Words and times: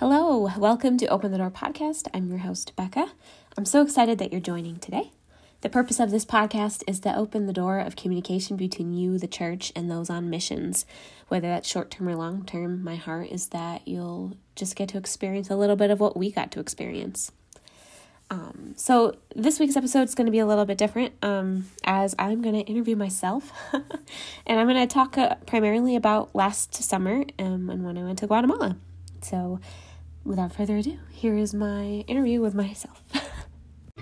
Hello, 0.00 0.48
welcome 0.56 0.96
to 0.98 1.06
Open 1.08 1.32
the 1.32 1.38
Door 1.38 1.50
podcast. 1.50 2.06
I'm 2.14 2.28
your 2.28 2.38
host, 2.38 2.76
Becca. 2.76 3.10
I'm 3.56 3.64
so 3.64 3.82
excited 3.82 4.18
that 4.18 4.30
you're 4.30 4.40
joining 4.40 4.78
today. 4.78 5.10
The 5.62 5.68
purpose 5.68 5.98
of 5.98 6.12
this 6.12 6.24
podcast 6.24 6.84
is 6.86 7.00
to 7.00 7.16
open 7.16 7.46
the 7.46 7.52
door 7.52 7.80
of 7.80 7.96
communication 7.96 8.56
between 8.56 8.92
you, 8.92 9.18
the 9.18 9.26
church, 9.26 9.72
and 9.74 9.90
those 9.90 10.08
on 10.08 10.30
missions. 10.30 10.86
Whether 11.26 11.48
that's 11.48 11.68
short 11.68 11.90
term 11.90 12.08
or 12.08 12.14
long 12.14 12.44
term, 12.44 12.84
my 12.84 12.94
heart 12.94 13.30
is 13.32 13.48
that 13.48 13.88
you'll 13.88 14.36
just 14.54 14.76
get 14.76 14.90
to 14.90 14.98
experience 14.98 15.50
a 15.50 15.56
little 15.56 15.74
bit 15.74 15.90
of 15.90 15.98
what 15.98 16.16
we 16.16 16.30
got 16.30 16.52
to 16.52 16.60
experience. 16.60 17.32
Um, 18.30 18.74
so, 18.76 19.16
this 19.34 19.58
week's 19.58 19.74
episode 19.74 20.02
is 20.02 20.14
going 20.14 20.26
to 20.26 20.30
be 20.30 20.38
a 20.38 20.46
little 20.46 20.64
bit 20.64 20.78
different 20.78 21.14
um, 21.24 21.68
as 21.82 22.14
I'm 22.20 22.40
going 22.40 22.54
to 22.54 22.60
interview 22.70 22.94
myself. 22.94 23.50
and 23.72 24.60
I'm 24.60 24.68
going 24.68 24.76
to 24.76 24.86
talk 24.86 25.18
uh, 25.18 25.34
primarily 25.44 25.96
about 25.96 26.36
last 26.36 26.72
summer 26.72 27.24
um, 27.40 27.68
and 27.68 27.84
when 27.84 27.98
I 27.98 28.04
went 28.04 28.20
to 28.20 28.28
Guatemala. 28.28 28.76
So, 29.22 29.58
without 30.28 30.52
further 30.52 30.76
ado, 30.76 30.98
here 31.10 31.36
is 31.36 31.54
my 31.54 32.04
interview 32.06 32.40
with 32.40 32.54
myself. 32.54 33.02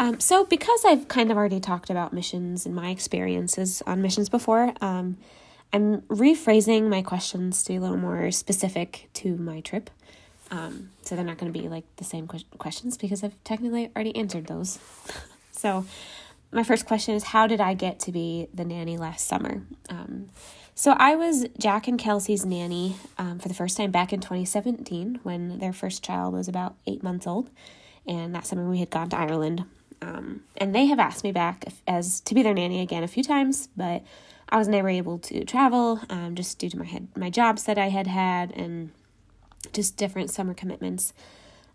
um, 0.00 0.18
so, 0.18 0.44
because 0.44 0.84
I've 0.84 1.06
kind 1.08 1.30
of 1.30 1.36
already 1.36 1.60
talked 1.60 1.90
about 1.90 2.12
missions 2.12 2.66
and 2.66 2.74
my 2.74 2.88
experiences 2.88 3.82
on 3.86 4.02
missions 4.02 4.28
before, 4.28 4.72
um, 4.80 5.18
I'm 5.72 6.00
rephrasing 6.02 6.88
my 6.88 7.02
questions 7.02 7.62
to 7.64 7.72
be 7.72 7.76
a 7.76 7.80
little 7.80 7.96
more 7.96 8.30
specific 8.32 9.08
to 9.14 9.36
my 9.36 9.60
trip. 9.60 9.90
Um, 10.50 10.90
so 11.02 11.14
they're 11.14 11.24
not 11.24 11.38
going 11.38 11.52
to 11.52 11.58
be 11.58 11.68
like 11.68 11.84
the 11.96 12.04
same 12.04 12.26
que- 12.26 12.40
questions 12.58 12.96
because 12.96 13.22
I've 13.22 13.36
technically 13.44 13.90
already 13.94 14.16
answered 14.16 14.46
those. 14.46 14.80
so, 15.52 15.84
my 16.52 16.62
first 16.62 16.86
question 16.86 17.14
is 17.14 17.24
How 17.24 17.46
did 17.46 17.60
I 17.60 17.74
get 17.74 17.98
to 18.00 18.12
be 18.12 18.48
the 18.52 18.64
nanny 18.64 18.96
last 18.96 19.26
summer? 19.26 19.62
Um, 19.88 20.30
so, 20.74 20.92
I 20.92 21.14
was 21.14 21.46
Jack 21.58 21.88
and 21.88 21.98
Kelsey's 21.98 22.46
nanny 22.46 22.96
um, 23.18 23.38
for 23.38 23.48
the 23.48 23.54
first 23.54 23.76
time 23.76 23.90
back 23.90 24.12
in 24.12 24.20
2017 24.20 25.20
when 25.22 25.58
their 25.58 25.72
first 25.72 26.02
child 26.02 26.32
was 26.32 26.48
about 26.48 26.76
eight 26.86 27.02
months 27.02 27.26
old. 27.26 27.50
And 28.06 28.34
that 28.34 28.46
summer 28.46 28.68
we 28.68 28.78
had 28.78 28.90
gone 28.90 29.10
to 29.10 29.16
Ireland. 29.18 29.64
Um, 30.00 30.44
and 30.56 30.74
they 30.74 30.86
have 30.86 30.98
asked 30.98 31.22
me 31.22 31.32
back 31.32 31.66
as 31.86 32.20
to 32.22 32.34
be 32.34 32.42
their 32.42 32.54
nanny 32.54 32.80
again 32.80 33.02
a 33.02 33.08
few 33.08 33.22
times, 33.22 33.68
but 33.76 34.02
I 34.48 34.56
was 34.56 34.68
never 34.68 34.88
able 34.88 35.18
to 35.18 35.44
travel 35.44 36.00
um, 36.08 36.34
just 36.34 36.58
due 36.58 36.70
to 36.70 36.78
my 36.78 36.86
head, 36.86 37.08
my 37.14 37.28
jobs 37.28 37.64
that 37.64 37.76
I 37.76 37.88
had 37.90 38.06
had 38.06 38.50
and 38.52 38.90
just 39.72 39.96
different 39.98 40.30
summer 40.30 40.54
commitments. 40.54 41.12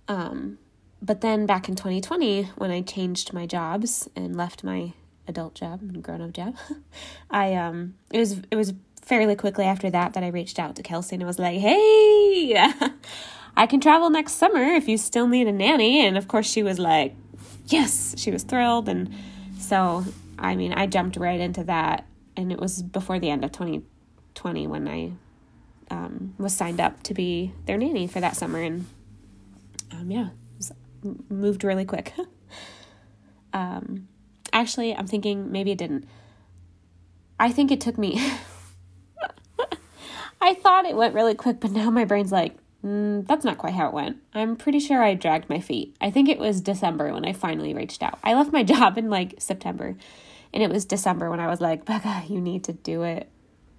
Um, 0.07 0.57
but 1.05 1.21
then 1.21 1.45
back 1.45 1.69
in 1.69 1.75
2020, 1.75 2.43
when 2.55 2.71
I 2.71 2.81
changed 2.81 3.31
my 3.31 3.45
jobs 3.45 4.09
and 4.15 4.35
left 4.35 4.63
my 4.63 4.93
adult 5.27 5.53
job 5.53 5.81
and 5.81 6.03
grown 6.03 6.21
up 6.21 6.33
job, 6.33 6.55
I 7.29 7.53
um 7.53 7.95
it 8.11 8.19
was 8.19 8.41
it 8.49 8.55
was 8.55 8.73
fairly 9.05 9.35
quickly 9.35 9.65
after 9.65 9.89
that 9.91 10.13
that 10.13 10.23
I 10.23 10.29
reached 10.29 10.57
out 10.57 10.75
to 10.77 10.83
Kelsey 10.83 11.15
and 11.15 11.25
was 11.25 11.37
like, 11.37 11.59
hey, 11.59 12.55
I 13.57 13.67
can 13.67 13.79
travel 13.79 14.09
next 14.09 14.33
summer 14.33 14.63
if 14.63 14.87
you 14.87 14.97
still 14.97 15.27
need 15.27 15.47
a 15.47 15.51
nanny. 15.51 16.05
And 16.05 16.17
of 16.17 16.27
course, 16.27 16.49
she 16.49 16.63
was 16.63 16.79
like, 16.79 17.15
yes, 17.67 18.15
she 18.17 18.31
was 18.31 18.43
thrilled. 18.43 18.89
And 18.89 19.13
so, 19.59 20.03
I 20.39 20.55
mean, 20.55 20.73
I 20.73 20.87
jumped 20.87 21.17
right 21.17 21.39
into 21.39 21.63
that. 21.65 22.05
And 22.35 22.51
it 22.51 22.59
was 22.59 22.81
before 22.81 23.19
the 23.19 23.29
end 23.29 23.45
of 23.45 23.51
2020 23.51 24.67
when 24.67 24.87
I 24.87 25.11
um, 25.89 26.33
was 26.37 26.53
signed 26.53 26.81
up 26.81 27.01
to 27.03 27.13
be 27.13 27.53
their 27.65 27.77
nanny 27.77 28.07
for 28.07 28.19
that 28.19 28.35
summer. 28.35 28.59
And 28.59 28.87
um, 29.91 30.11
yeah, 30.11 30.29
moved 31.29 31.63
really 31.63 31.85
quick. 31.85 32.13
um, 33.53 34.07
actually, 34.51 34.95
I'm 34.95 35.07
thinking 35.07 35.51
maybe 35.51 35.71
it 35.71 35.77
didn't. 35.77 36.05
I 37.39 37.51
think 37.51 37.71
it 37.71 37.81
took 37.81 37.97
me. 37.97 38.21
I 40.41 40.53
thought 40.53 40.85
it 40.85 40.95
went 40.95 41.15
really 41.15 41.33
quick, 41.33 41.59
but 41.59 41.71
now 41.71 41.89
my 41.89 42.05
brain's 42.05 42.31
like, 42.31 42.55
mm, 42.83 43.25
that's 43.25 43.43
not 43.43 43.57
quite 43.57 43.73
how 43.73 43.87
it 43.87 43.93
went. 43.93 44.17
I'm 44.33 44.55
pretty 44.55 44.79
sure 44.79 45.01
I 45.01 45.15
dragged 45.15 45.49
my 45.49 45.59
feet. 45.59 45.95
I 45.99 46.11
think 46.11 46.29
it 46.29 46.39
was 46.39 46.61
December 46.61 47.11
when 47.13 47.25
I 47.25 47.33
finally 47.33 47.73
reached 47.73 48.03
out. 48.03 48.19
I 48.23 48.35
left 48.35 48.53
my 48.53 48.63
job 48.73 48.97
in 48.97 49.09
like 49.09 49.35
September, 49.39 49.95
and 50.53 50.63
it 50.63 50.69
was 50.69 50.85
December 50.85 51.29
when 51.29 51.39
I 51.39 51.47
was 51.47 51.61
like, 51.61 51.85
Becca, 51.85 52.23
you 52.27 52.39
need 52.39 52.63
to 52.65 52.73
do 52.73 53.03
it. 53.03 53.29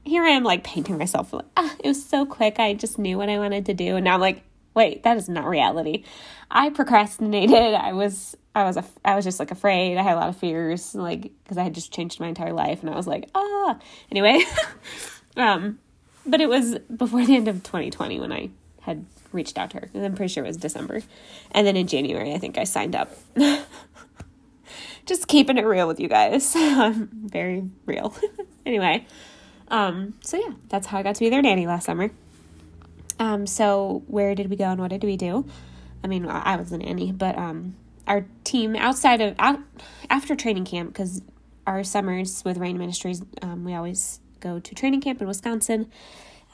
Here 0.05 0.25
I 0.25 0.31
am, 0.31 0.45
like 0.45 0.65
painting 0.65 0.99
myself. 0.99 1.33
Like, 1.33 1.47
ah, 1.56 1.75
it 1.79 1.89
was 1.89 2.05
so 2.05 2.27
quick. 2.27 2.59
I 2.59 2.75
just 2.75 2.99
knew 2.99 3.19
what 3.19 3.29
I 3.29 3.39
wanted 3.39 3.67
to 3.67 3.75
do, 3.75 3.97
and 3.97 4.05
now 4.05 4.15
I'm 4.15 4.21
like, 4.21 4.43
wait, 4.76 5.03
that 5.03 5.16
is 5.16 5.28
not 5.28 5.47
reality. 5.47 6.04
I 6.50 6.70
procrastinated. 6.70 7.75
I 7.75 7.94
was 7.94 8.37
I 8.54 8.62
was 8.64 8.76
a, 8.76 8.84
I 9.04 9.16
was 9.16 9.25
just 9.25 9.41
like 9.41 9.50
afraid. 9.50 9.98
I 9.98 10.03
had 10.03 10.14
a 10.14 10.20
lot 10.20 10.28
of 10.28 10.37
fears, 10.37 10.94
like 10.94 11.32
because 11.42 11.59
I 11.59 11.64
had 11.64 11.75
just 11.75 11.92
changed 11.92 12.20
my 12.20 12.28
entire 12.28 12.53
life, 12.53 12.82
and 12.82 12.91
I 12.91 12.94
was 12.94 13.09
like, 13.09 13.28
ah. 13.34 13.78
Anyway, 14.12 14.44
um, 15.37 15.81
but 16.25 16.41
it 16.41 16.48
was 16.48 16.78
before 16.94 17.26
the 17.26 17.34
end 17.34 17.48
of 17.48 17.64
2020 17.64 18.20
when 18.20 18.32
I 18.32 18.50
had 18.82 19.04
reached 19.32 19.59
out 19.59 19.70
to 19.70 19.78
her. 19.78 19.91
and 19.92 20.04
I'm 20.04 20.14
pretty 20.14 20.32
sure 20.32 20.44
it 20.44 20.47
was 20.47 20.56
December, 20.56 21.00
and 21.50 21.66
then 21.66 21.76
in 21.76 21.88
January 21.88 22.32
I 22.32 22.38
think 22.38 22.56
I 22.58 22.64
signed 22.64 22.94
up. 22.94 23.10
just 25.06 25.28
keeping 25.28 25.56
it 25.56 25.64
real 25.64 25.88
with 25.88 26.00
you 26.00 26.08
guys. 26.08 26.54
Very 26.54 27.69
real. 27.87 28.14
anyway, 28.64 29.06
um, 29.69 30.14
so 30.20 30.37
yeah, 30.37 30.54
that's 30.69 30.87
how 30.87 30.98
I 30.98 31.03
got 31.03 31.14
to 31.16 31.20
be 31.20 31.31
their 31.31 31.43
nanny 31.43 31.66
last 31.66 31.87
summer. 31.87 32.10
Um, 33.19 33.47
so 33.47 34.03
where 34.06 34.34
did 34.34 34.50
we 34.50 34.56
go 34.56 34.65
and 34.65 34.81
what 34.81 34.91
did 34.91 35.04
we 35.04 35.16
do? 35.16 35.47
I 36.04 36.09
mean, 36.09 36.27
I 36.27 36.56
was 36.56 36.71
a 36.72 36.78
nanny, 36.78 37.12
but 37.12 37.37
um, 37.37 37.77
our 38.06 38.27
team 38.44 38.77
outside 38.77 39.21
of 39.21 39.34
out, 39.38 39.60
after 40.09 40.37
training 40.37 40.65
camp 40.65 40.93
because 40.93 41.22
our 41.66 41.82
summers 41.82 42.44
with 42.44 42.59
Rain 42.59 42.78
Ministries, 42.78 43.22
um, 43.43 43.65
we 43.65 43.75
always 43.75 44.21
go 44.41 44.59
to 44.60 44.75
training 44.75 45.00
camp 45.00 45.21
in 45.21 45.26
Wisconsin, 45.26 45.91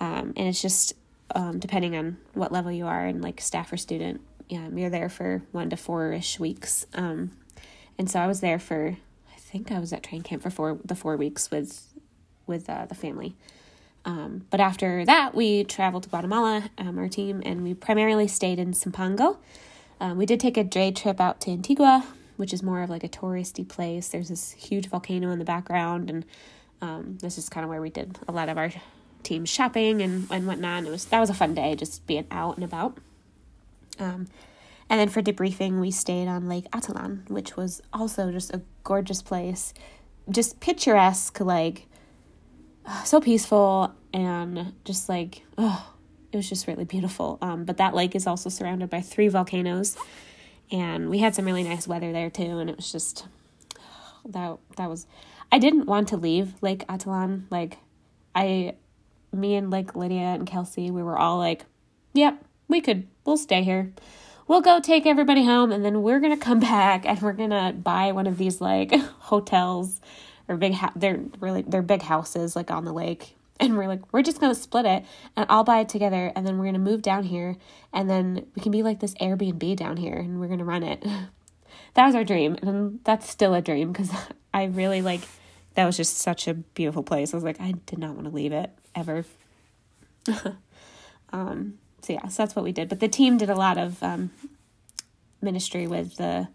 um, 0.00 0.32
and 0.36 0.48
it's 0.48 0.62
just 0.62 0.94
um, 1.34 1.58
depending 1.58 1.96
on 1.96 2.16
what 2.34 2.52
level 2.52 2.72
you 2.72 2.86
are 2.86 3.04
and 3.04 3.22
like 3.22 3.40
staff 3.40 3.72
or 3.72 3.76
student, 3.76 4.20
yeah, 4.48 4.68
you're 4.72 4.90
there 4.90 5.08
for 5.08 5.42
one 5.52 5.70
to 5.70 5.76
four 5.76 6.12
ish 6.12 6.38
weeks. 6.38 6.86
Um, 6.94 7.32
and 7.98 8.10
so 8.10 8.20
I 8.20 8.26
was 8.26 8.40
there 8.40 8.58
for, 8.58 8.96
I 9.34 9.38
think 9.38 9.70
I 9.70 9.78
was 9.78 9.92
at 9.92 10.02
training 10.02 10.24
camp 10.24 10.42
for 10.42 10.50
four 10.50 10.78
the 10.84 10.94
four 10.94 11.16
weeks 11.16 11.50
with 11.50 11.92
with 12.46 12.68
uh, 12.68 12.86
the 12.86 12.94
family. 12.94 13.34
Um, 14.04 14.46
but 14.50 14.60
after 14.60 15.04
that, 15.04 15.34
we 15.34 15.64
traveled 15.64 16.04
to 16.04 16.08
Guatemala, 16.08 16.70
um, 16.78 16.98
our 16.98 17.08
team, 17.08 17.42
and 17.44 17.62
we 17.62 17.74
primarily 17.74 18.26
stayed 18.26 18.58
in 18.58 18.72
Sumpango. 18.72 19.36
Um, 20.00 20.18
we 20.18 20.26
did 20.26 20.40
take 20.40 20.56
a 20.56 20.64
day 20.64 20.90
trip 20.90 21.20
out 21.20 21.40
to 21.42 21.50
Antigua, 21.52 22.04
which 22.36 22.52
is 22.52 22.62
more 22.62 22.82
of 22.82 22.90
like 22.90 23.04
a 23.04 23.08
touristy 23.08 23.66
place. 23.66 24.08
There's 24.08 24.28
this 24.28 24.52
huge 24.52 24.88
volcano 24.88 25.30
in 25.30 25.38
the 25.38 25.44
background, 25.44 26.10
and 26.10 26.24
um, 26.80 27.18
this 27.20 27.38
is 27.38 27.48
kind 27.48 27.62
of 27.62 27.70
where 27.70 27.80
we 27.80 27.90
did 27.90 28.18
a 28.26 28.32
lot 28.32 28.48
of 28.48 28.58
our 28.58 28.72
team 29.22 29.44
shopping 29.44 30.02
and, 30.02 30.26
and 30.30 30.46
whatnot. 30.46 30.84
It 30.84 30.90
was 30.90 31.04
that 31.06 31.20
was 31.20 31.30
a 31.30 31.34
fun 31.34 31.54
day, 31.54 31.76
just 31.76 32.04
being 32.06 32.26
out 32.30 32.56
and 32.56 32.64
about. 32.64 32.98
Um, 34.00 34.26
and 34.90 35.00
then 35.00 35.08
for 35.08 35.22
debriefing, 35.22 35.80
we 35.80 35.90
stayed 35.90 36.26
on 36.26 36.48
Lake 36.48 36.68
Atitlan, 36.72 37.30
which 37.30 37.56
was 37.56 37.80
also 37.92 38.32
just 38.32 38.52
a 38.52 38.60
gorgeous 38.84 39.22
place, 39.22 39.72
just 40.28 40.60
picturesque, 40.60 41.38
like 41.40 41.86
so 43.04 43.20
peaceful 43.20 43.94
and 44.12 44.74
just 44.84 45.08
like 45.08 45.42
oh 45.58 45.88
it 46.32 46.36
was 46.36 46.48
just 46.48 46.66
really 46.66 46.84
beautiful. 46.86 47.36
Um, 47.42 47.64
but 47.64 47.76
that 47.76 47.94
lake 47.94 48.14
is 48.14 48.26
also 48.26 48.48
surrounded 48.48 48.88
by 48.88 49.02
three 49.02 49.28
volcanoes. 49.28 49.98
And 50.70 51.10
we 51.10 51.18
had 51.18 51.34
some 51.34 51.44
really 51.44 51.62
nice 51.62 51.86
weather 51.86 52.10
there 52.10 52.30
too 52.30 52.58
and 52.58 52.70
it 52.70 52.76
was 52.76 52.90
just 52.90 53.26
that 54.24 54.56
that 54.76 54.88
was 54.88 55.06
i 55.50 55.58
didn't 55.58 55.86
want 55.86 56.08
to 56.08 56.16
leave 56.16 56.54
lake 56.62 56.86
atitlan 56.86 57.42
like 57.50 57.76
i 58.34 58.74
me 59.32 59.54
and 59.56 59.70
like 59.70 59.94
lydia 59.94 60.20
and 60.20 60.46
kelsey 60.46 60.90
we 60.90 61.02
were 61.02 61.18
all 61.18 61.36
like 61.36 61.66
yep 62.14 62.42
we 62.68 62.80
could 62.80 63.06
we'll 63.24 63.36
stay 63.36 63.62
here. 63.62 63.92
We'll 64.48 64.60
go 64.60 64.80
take 64.80 65.06
everybody 65.06 65.44
home 65.44 65.70
and 65.70 65.84
then 65.84 66.02
we're 66.02 66.20
gonna 66.20 66.36
come 66.36 66.60
back 66.74 67.06
and 67.06 67.20
we're 67.20 67.32
gonna 67.32 67.72
buy 67.72 68.12
one 68.12 68.26
of 68.26 68.38
these 68.38 68.60
like 68.60 68.92
hotels 69.20 70.00
or 70.48 70.56
big 70.56 70.74
ha- 70.74 70.92
they're 70.96 71.20
really 71.40 71.62
they're 71.62 71.82
big 71.82 72.02
houses 72.02 72.56
like 72.56 72.70
on 72.70 72.84
the 72.84 72.92
lake. 72.92 73.36
And 73.60 73.76
we're 73.76 73.86
like 73.86 74.12
we're 74.12 74.22
just 74.22 74.40
gonna 74.40 74.54
split 74.56 74.86
it 74.86 75.04
and 75.36 75.46
i'll 75.48 75.62
buy 75.62 75.80
it 75.80 75.88
together 75.88 76.32
and 76.34 76.44
then 76.44 76.58
we're 76.58 76.64
gonna 76.64 76.78
move 76.80 77.00
down 77.00 77.22
here 77.24 77.56
and 77.92 78.10
then 78.10 78.46
we 78.56 78.62
can 78.62 78.72
be 78.72 78.82
like 78.82 78.98
this 78.98 79.14
airbnb 79.14 79.76
down 79.76 79.98
here 79.98 80.16
and 80.16 80.40
we're 80.40 80.48
gonna 80.48 80.64
run 80.64 80.82
it. 80.82 81.04
That 81.94 82.06
was 82.06 82.14
our 82.14 82.24
dream 82.24 82.56
and 82.62 83.00
that's 83.04 83.28
still 83.28 83.52
a 83.52 83.60
dream 83.60 83.92
because 83.92 84.10
i 84.54 84.64
really 84.64 85.02
like 85.02 85.20
that 85.74 85.84
was 85.84 85.96
just 85.96 86.16
such 86.18 86.48
a 86.48 86.54
beautiful 86.54 87.02
place. 87.02 87.32
I 87.32 87.36
was 87.36 87.44
like 87.44 87.60
i 87.60 87.72
did 87.86 87.98
not 87.98 88.14
want 88.14 88.24
to 88.24 88.34
leave 88.34 88.52
it 88.52 88.70
ever. 88.94 89.24
Um 91.34 91.78
so 92.02 92.12
yeah 92.14 92.28
so 92.28 92.42
that's 92.42 92.54
what 92.54 92.64
we 92.64 92.72
did. 92.72 92.88
But 92.88 93.00
the 93.00 93.08
team 93.08 93.38
did 93.38 93.48
a 93.48 93.54
lot 93.54 93.78
of 93.78 94.02
um 94.02 94.30
ministry 95.40 95.86
with 95.86 96.16
the 96.16 96.48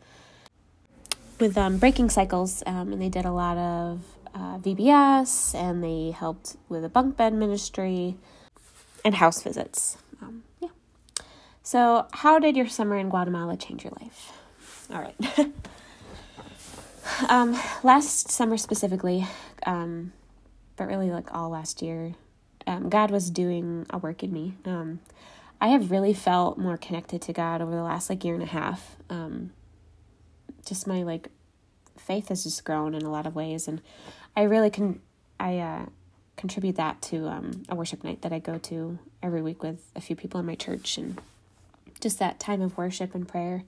with 1.40 1.58
um, 1.58 1.78
breaking 1.78 2.10
cycles, 2.10 2.64
um, 2.66 2.92
and 2.92 3.02
they 3.02 3.10
did 3.10 3.26
a 3.26 3.32
lot 3.32 3.58
of 3.58 4.02
uh, 4.34 4.58
VBS, 4.60 5.56
and 5.56 5.84
they 5.84 6.12
helped 6.12 6.58
with 6.70 6.84
a 6.84 6.90
bunk 6.90 7.18
bed 7.18 7.34
ministry 7.34 8.16
and 9.04 9.16
house 9.16 9.42
visits. 9.42 9.98
Um, 10.22 10.44
yeah. 10.60 10.70
So, 11.64 12.08
how 12.12 12.40
did 12.40 12.56
your 12.56 12.68
summer 12.68 12.98
in 12.98 13.10
Guatemala 13.10 13.58
change 13.58 13.84
your 13.84 13.94
life? 14.02 14.32
All 14.92 15.02
right. 15.02 15.16
um, 17.30 17.60
last 17.84 18.30
summer 18.30 18.58
specifically, 18.58 19.28
um, 19.66 20.14
but 20.76 20.88
really 20.88 21.12
like 21.12 21.34
all 21.34 21.50
last 21.50 21.82
year, 21.82 22.14
um, 22.66 22.90
God 22.90 23.12
was 23.12 23.30
doing 23.30 23.86
a 23.90 23.98
work 23.98 24.24
in 24.24 24.32
me. 24.32 24.56
Um, 24.66 25.00
I 25.60 25.70
have 25.70 25.90
really 25.90 26.14
felt 26.14 26.58
more 26.58 26.78
connected 26.78 27.22
to 27.24 27.34
God 27.34 27.62
over 27.62 27.72
the 27.72 27.84
last 27.84 28.10
like 28.10 28.24
year 28.24 28.36
and 28.36 28.44
a 28.44 28.48
half. 28.48 28.96
Um, 29.10 29.52
just 30.68 30.88
my 30.88 31.04
like 31.04 31.30
faith 31.98 32.30
has 32.30 32.44
just 32.44 32.64
grown 32.64 32.94
in 32.94 33.04
a 33.04 33.12
lot 33.12 33.26
of 33.26 33.36
ways, 33.36 33.68
and 33.68 33.82
I 34.36 34.44
really 34.44 34.70
can 34.70 35.02
I 35.40 35.60
uh, 35.60 35.86
contribute 36.36 36.76
that 36.76 37.02
to 37.04 37.28
um, 37.28 37.64
a 37.70 37.76
worship 37.76 38.04
night 38.04 38.22
that 38.22 38.34
I 38.34 38.40
go 38.40 38.58
to 38.58 39.00
every 39.22 39.42
week 39.42 39.64
with 39.64 39.92
a 39.96 40.02
few 40.02 40.16
people 40.16 40.40
in 40.40 40.46
my 40.46 40.56
church, 40.56 40.98
and 40.98 41.20
just 42.00 42.20
that 42.20 42.40
time 42.40 42.62
of 42.62 42.78
worship 42.78 43.16
and 43.16 43.28
prayer 43.28 43.64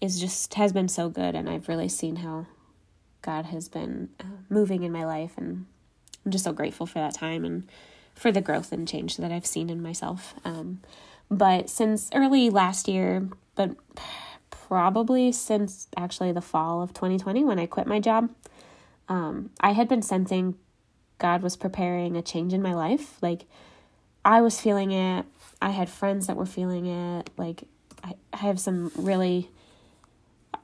is 0.00 0.20
just 0.20 0.54
has 0.54 0.72
been 0.72 0.88
so 0.88 1.08
good, 1.08 1.34
and 1.34 1.48
I've 1.48 1.68
really 1.68 1.88
seen 1.88 2.16
how 2.16 2.46
God 3.22 3.46
has 3.46 3.68
been 3.68 4.08
uh, 4.20 4.24
moving 4.48 4.82
in 4.82 4.92
my 4.92 5.04
life, 5.04 5.32
and 5.36 5.66
I'm 6.24 6.32
just 6.32 6.44
so 6.44 6.52
grateful 6.52 6.86
for 6.86 6.98
that 6.98 7.14
time 7.14 7.44
and 7.44 7.68
for 8.14 8.32
the 8.32 8.40
growth 8.40 8.72
and 8.72 8.86
change 8.86 9.16
that 9.16 9.32
I've 9.32 9.46
seen 9.46 9.70
in 9.70 9.82
myself. 9.82 10.34
Um, 10.44 10.80
but 11.30 11.70
since 11.70 12.10
early 12.14 12.50
last 12.50 12.88
year, 12.88 13.28
but 13.54 13.70
probably 14.72 15.30
since 15.30 15.86
actually 15.98 16.32
the 16.32 16.40
fall 16.40 16.80
of 16.80 16.94
2020 16.94 17.44
when 17.44 17.58
I 17.58 17.66
quit 17.66 17.86
my 17.86 18.00
job, 18.00 18.30
um, 19.06 19.50
I 19.60 19.72
had 19.72 19.86
been 19.86 20.00
sensing 20.00 20.54
God 21.18 21.42
was 21.42 21.56
preparing 21.56 22.16
a 22.16 22.22
change 22.22 22.54
in 22.54 22.62
my 22.62 22.72
life. 22.72 23.18
Like, 23.20 23.44
I 24.24 24.40
was 24.40 24.58
feeling 24.58 24.90
it. 24.90 25.26
I 25.60 25.72
had 25.72 25.90
friends 25.90 26.26
that 26.26 26.36
were 26.36 26.46
feeling 26.46 26.86
it. 26.86 27.28
Like, 27.36 27.64
I, 28.02 28.14
I 28.32 28.38
have 28.38 28.58
some 28.58 28.90
really, 28.96 29.50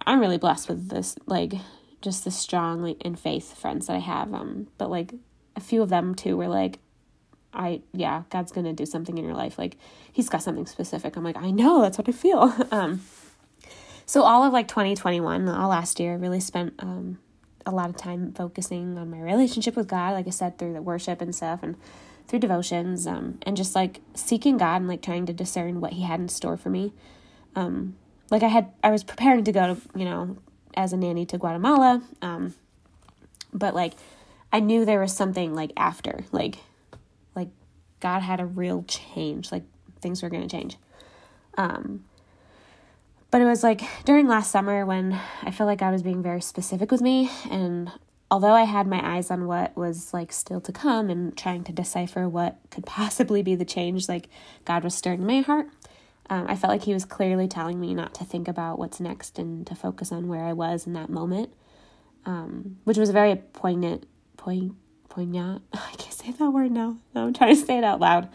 I'm 0.06 0.20
really 0.20 0.38
blessed 0.38 0.70
with 0.70 0.88
this, 0.88 1.14
like, 1.26 1.52
just 2.00 2.24
the 2.24 2.30
strong, 2.30 2.82
like, 2.82 3.02
in 3.02 3.14
faith 3.14 3.58
friends 3.58 3.88
that 3.88 3.96
I 3.96 4.00
have. 4.00 4.32
Um, 4.32 4.68
but 4.78 4.88
like, 4.88 5.12
a 5.54 5.60
few 5.60 5.82
of 5.82 5.90
them 5.90 6.14
too 6.14 6.34
were 6.34 6.48
like, 6.48 6.78
I 7.52 7.82
yeah, 7.92 8.22
God's 8.30 8.52
gonna 8.52 8.72
do 8.72 8.86
something 8.86 9.18
in 9.18 9.24
your 9.24 9.34
life. 9.34 9.58
Like 9.58 9.76
He's 10.12 10.28
got 10.28 10.42
something 10.42 10.66
specific. 10.66 11.16
I'm 11.16 11.24
like, 11.24 11.36
I 11.36 11.50
know, 11.50 11.82
that's 11.82 11.98
what 11.98 12.08
I 12.08 12.12
feel. 12.12 12.54
um, 12.70 13.02
so 14.08 14.22
all 14.22 14.42
of 14.42 14.54
like 14.54 14.68
2021, 14.68 15.50
all 15.50 15.68
last 15.68 16.00
year, 16.00 16.12
I 16.12 16.16
really 16.16 16.40
spent 16.40 16.72
um 16.78 17.18
a 17.66 17.70
lot 17.70 17.90
of 17.90 17.96
time 17.98 18.32
focusing 18.32 18.96
on 18.96 19.10
my 19.10 19.20
relationship 19.20 19.76
with 19.76 19.86
God. 19.86 20.14
Like 20.14 20.26
I 20.26 20.30
said, 20.30 20.56
through 20.56 20.72
the 20.72 20.80
worship 20.80 21.20
and 21.20 21.34
stuff, 21.34 21.62
and 21.62 21.76
through 22.26 22.38
devotions, 22.38 23.06
um, 23.06 23.38
and 23.42 23.54
just 23.54 23.74
like 23.74 24.00
seeking 24.14 24.56
God 24.56 24.76
and 24.76 24.88
like 24.88 25.02
trying 25.02 25.26
to 25.26 25.34
discern 25.34 25.82
what 25.82 25.92
He 25.92 26.04
had 26.04 26.20
in 26.20 26.30
store 26.30 26.56
for 26.56 26.70
me. 26.70 26.94
Um, 27.54 27.96
like 28.30 28.42
I 28.42 28.48
had, 28.48 28.72
I 28.82 28.90
was 28.90 29.04
preparing 29.04 29.44
to 29.44 29.52
go 29.52 29.74
to 29.74 29.80
you 29.94 30.06
know 30.06 30.38
as 30.72 30.94
a 30.94 30.96
nanny 30.96 31.26
to 31.26 31.36
Guatemala, 31.36 32.02
um, 32.22 32.54
but 33.52 33.74
like 33.74 33.92
I 34.50 34.60
knew 34.60 34.86
there 34.86 35.00
was 35.00 35.14
something 35.14 35.54
like 35.54 35.72
after, 35.76 36.24
like 36.32 36.56
like 37.36 37.48
God 38.00 38.22
had 38.22 38.40
a 38.40 38.46
real 38.46 38.84
change, 38.88 39.52
like 39.52 39.64
things 40.00 40.22
were 40.22 40.30
going 40.30 40.48
to 40.48 40.56
change. 40.56 40.78
Um, 41.58 42.04
but 43.30 43.40
it 43.40 43.44
was 43.44 43.62
like 43.62 43.82
during 44.04 44.26
last 44.26 44.50
summer 44.50 44.86
when 44.86 45.18
I 45.42 45.50
felt 45.50 45.66
like 45.66 45.80
God 45.80 45.92
was 45.92 46.02
being 46.02 46.22
very 46.22 46.40
specific 46.40 46.90
with 46.90 47.00
me. 47.00 47.30
And 47.50 47.90
although 48.30 48.52
I 48.52 48.64
had 48.64 48.86
my 48.86 49.16
eyes 49.16 49.30
on 49.30 49.46
what 49.46 49.76
was 49.76 50.14
like 50.14 50.32
still 50.32 50.60
to 50.62 50.72
come 50.72 51.10
and 51.10 51.36
trying 51.36 51.64
to 51.64 51.72
decipher 51.72 52.28
what 52.28 52.58
could 52.70 52.86
possibly 52.86 53.42
be 53.42 53.54
the 53.54 53.64
change, 53.64 54.08
like 54.08 54.28
God 54.64 54.84
was 54.84 54.94
stirring 54.94 55.26
my 55.26 55.40
heart. 55.40 55.68
Um, 56.30 56.46
I 56.48 56.56
felt 56.56 56.70
like 56.70 56.84
He 56.84 56.94
was 56.94 57.04
clearly 57.04 57.48
telling 57.48 57.80
me 57.80 57.94
not 57.94 58.14
to 58.14 58.24
think 58.24 58.48
about 58.48 58.78
what's 58.78 59.00
next 59.00 59.38
and 59.38 59.66
to 59.66 59.74
focus 59.74 60.12
on 60.12 60.28
where 60.28 60.44
I 60.44 60.52
was 60.52 60.86
in 60.86 60.92
that 60.92 61.08
moment, 61.08 61.52
um, 62.26 62.78
which 62.84 62.98
was 62.98 63.08
a 63.08 63.14
very 63.14 63.36
poignant, 63.36 64.06
point, 64.36 64.74
poignant. 65.08 65.62
I 65.72 65.94
can't 65.96 66.12
say 66.12 66.30
that 66.30 66.50
word 66.50 66.70
now. 66.70 66.96
No, 67.14 67.26
I'm 67.26 67.32
trying 67.32 67.54
to 67.54 67.60
say 67.60 67.78
it 67.78 67.84
out 67.84 68.00
loud. 68.00 68.28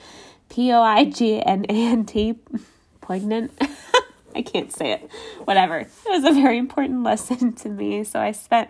P 0.50 0.72
O 0.72 0.82
I 0.82 1.06
G 1.06 1.42
N 1.42 1.66
A 1.70 1.74
N 1.74 2.06
T. 2.06 2.36
Poignant. 3.02 3.52
I 4.36 4.42
can't 4.42 4.72
say 4.72 4.92
it. 4.92 5.10
Whatever. 5.46 5.80
It 5.80 5.90
was 6.08 6.24
a 6.24 6.34
very 6.34 6.58
important 6.58 7.04
lesson 7.10 7.54
to 7.54 7.70
me. 7.70 8.04
So 8.04 8.20
I 8.20 8.32
spent 8.32 8.70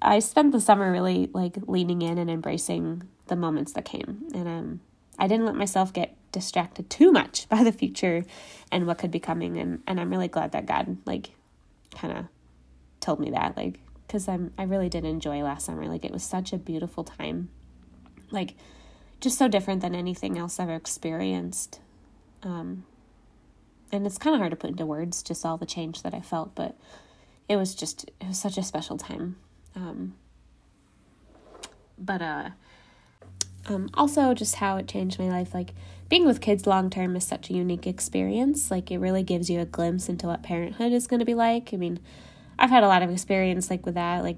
I 0.00 0.18
spent 0.20 0.52
the 0.52 0.60
summer 0.60 0.90
really 0.90 1.30
like 1.32 1.56
leaning 1.66 2.02
in 2.02 2.18
and 2.18 2.30
embracing 2.30 3.02
the 3.26 3.36
moments 3.36 3.72
that 3.72 3.84
came. 3.84 4.24
And 4.34 4.48
um 4.48 4.80
I 5.18 5.26
didn't 5.26 5.46
let 5.46 5.56
myself 5.56 5.92
get 5.92 6.16
distracted 6.32 6.88
too 6.88 7.12
much 7.12 7.48
by 7.48 7.62
the 7.64 7.72
future 7.72 8.24
and 8.70 8.86
what 8.86 8.98
could 8.98 9.10
be 9.10 9.20
coming 9.20 9.56
and 9.56 9.82
and 9.86 10.00
I'm 10.00 10.10
really 10.10 10.28
glad 10.28 10.52
that 10.52 10.66
God 10.66 10.98
like 11.06 11.30
kind 11.94 12.16
of 12.16 12.24
told 13.00 13.18
me 13.18 13.30
that 13.30 13.56
like 13.56 13.80
because 14.06 14.28
I'm 14.28 14.52
I 14.58 14.64
really 14.64 14.88
did 14.88 15.04
enjoy 15.04 15.42
last 15.42 15.66
summer. 15.66 15.86
Like 15.86 16.04
it 16.04 16.12
was 16.12 16.22
such 16.22 16.52
a 16.52 16.58
beautiful 16.58 17.04
time. 17.04 17.48
Like 18.30 18.54
just 19.20 19.38
so 19.38 19.48
different 19.48 19.82
than 19.82 19.94
anything 19.94 20.38
else 20.38 20.58
I've 20.58 20.70
experienced. 20.70 21.80
Um, 22.42 22.84
and 23.92 24.06
it's 24.06 24.18
kind 24.18 24.34
of 24.34 24.40
hard 24.40 24.50
to 24.50 24.56
put 24.56 24.70
into 24.70 24.86
words 24.86 25.22
just 25.22 25.44
all 25.44 25.56
the 25.56 25.66
change 25.66 26.02
that 26.02 26.14
I 26.14 26.20
felt, 26.20 26.54
but 26.54 26.76
it 27.48 27.56
was 27.56 27.74
just 27.74 28.10
it 28.20 28.28
was 28.28 28.38
such 28.38 28.56
a 28.58 28.62
special 28.62 28.96
time. 28.96 29.36
Um, 29.74 30.14
but 31.98 32.22
uh 32.22 32.50
um 33.66 33.90
also 33.94 34.32
just 34.32 34.56
how 34.56 34.76
it 34.78 34.88
changed 34.88 35.18
my 35.18 35.28
life 35.28 35.52
like 35.52 35.74
being 36.10 36.26
with 36.26 36.40
kids 36.40 36.66
long 36.66 36.90
term 36.90 37.16
is 37.16 37.24
such 37.24 37.48
a 37.48 37.54
unique 37.54 37.86
experience. 37.86 38.70
Like 38.70 38.90
it 38.90 38.98
really 38.98 39.22
gives 39.22 39.48
you 39.48 39.60
a 39.60 39.64
glimpse 39.64 40.08
into 40.08 40.26
what 40.26 40.42
parenthood 40.42 40.92
is 40.92 41.06
going 41.06 41.20
to 41.20 41.24
be 41.24 41.34
like. 41.34 41.72
I 41.72 41.76
mean, 41.76 42.00
I've 42.58 42.68
had 42.68 42.82
a 42.82 42.88
lot 42.88 43.02
of 43.02 43.10
experience 43.10 43.70
like 43.70 43.86
with 43.86 43.94
that. 43.94 44.24
Like, 44.24 44.36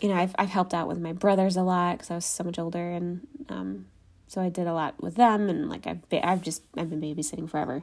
you 0.00 0.08
know, 0.08 0.14
I've 0.14 0.34
I've 0.38 0.48
helped 0.48 0.72
out 0.72 0.86
with 0.86 1.00
my 1.00 1.12
brothers 1.12 1.56
a 1.56 1.62
lot 1.62 1.98
because 1.98 2.10
I 2.10 2.14
was 2.14 2.24
so 2.24 2.44
much 2.44 2.58
older, 2.58 2.92
and 2.92 3.26
um, 3.48 3.86
so 4.28 4.40
I 4.40 4.48
did 4.48 4.68
a 4.68 4.72
lot 4.72 5.02
with 5.02 5.16
them. 5.16 5.50
And 5.50 5.68
like 5.68 5.88
I've 5.88 6.02
I've 6.22 6.40
just 6.40 6.62
I've 6.76 6.88
been 6.88 7.00
babysitting 7.00 7.50
forever, 7.50 7.82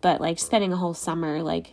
but 0.00 0.20
like 0.20 0.38
spending 0.38 0.72
a 0.72 0.76
whole 0.76 0.94
summer 0.94 1.42
like 1.42 1.72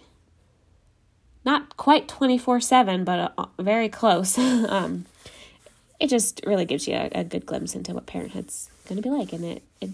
not 1.46 1.78
quite 1.78 2.08
twenty 2.08 2.38
four 2.38 2.60
seven, 2.60 3.04
but 3.04 3.34
uh, 3.38 3.46
very 3.60 3.90
close. 3.90 4.38
um, 4.38 5.06
it 6.00 6.08
just 6.08 6.42
really 6.46 6.66
gives 6.66 6.88
you 6.88 6.96
a, 6.96 7.10
a 7.14 7.24
good 7.24 7.46
glimpse 7.46 7.74
into 7.74 7.94
what 7.94 8.06
parenthood's 8.06 8.70
going 8.88 9.02
to 9.02 9.02
be 9.02 9.10
like, 9.10 9.34
and 9.34 9.46
it 9.46 9.64
it 9.80 9.90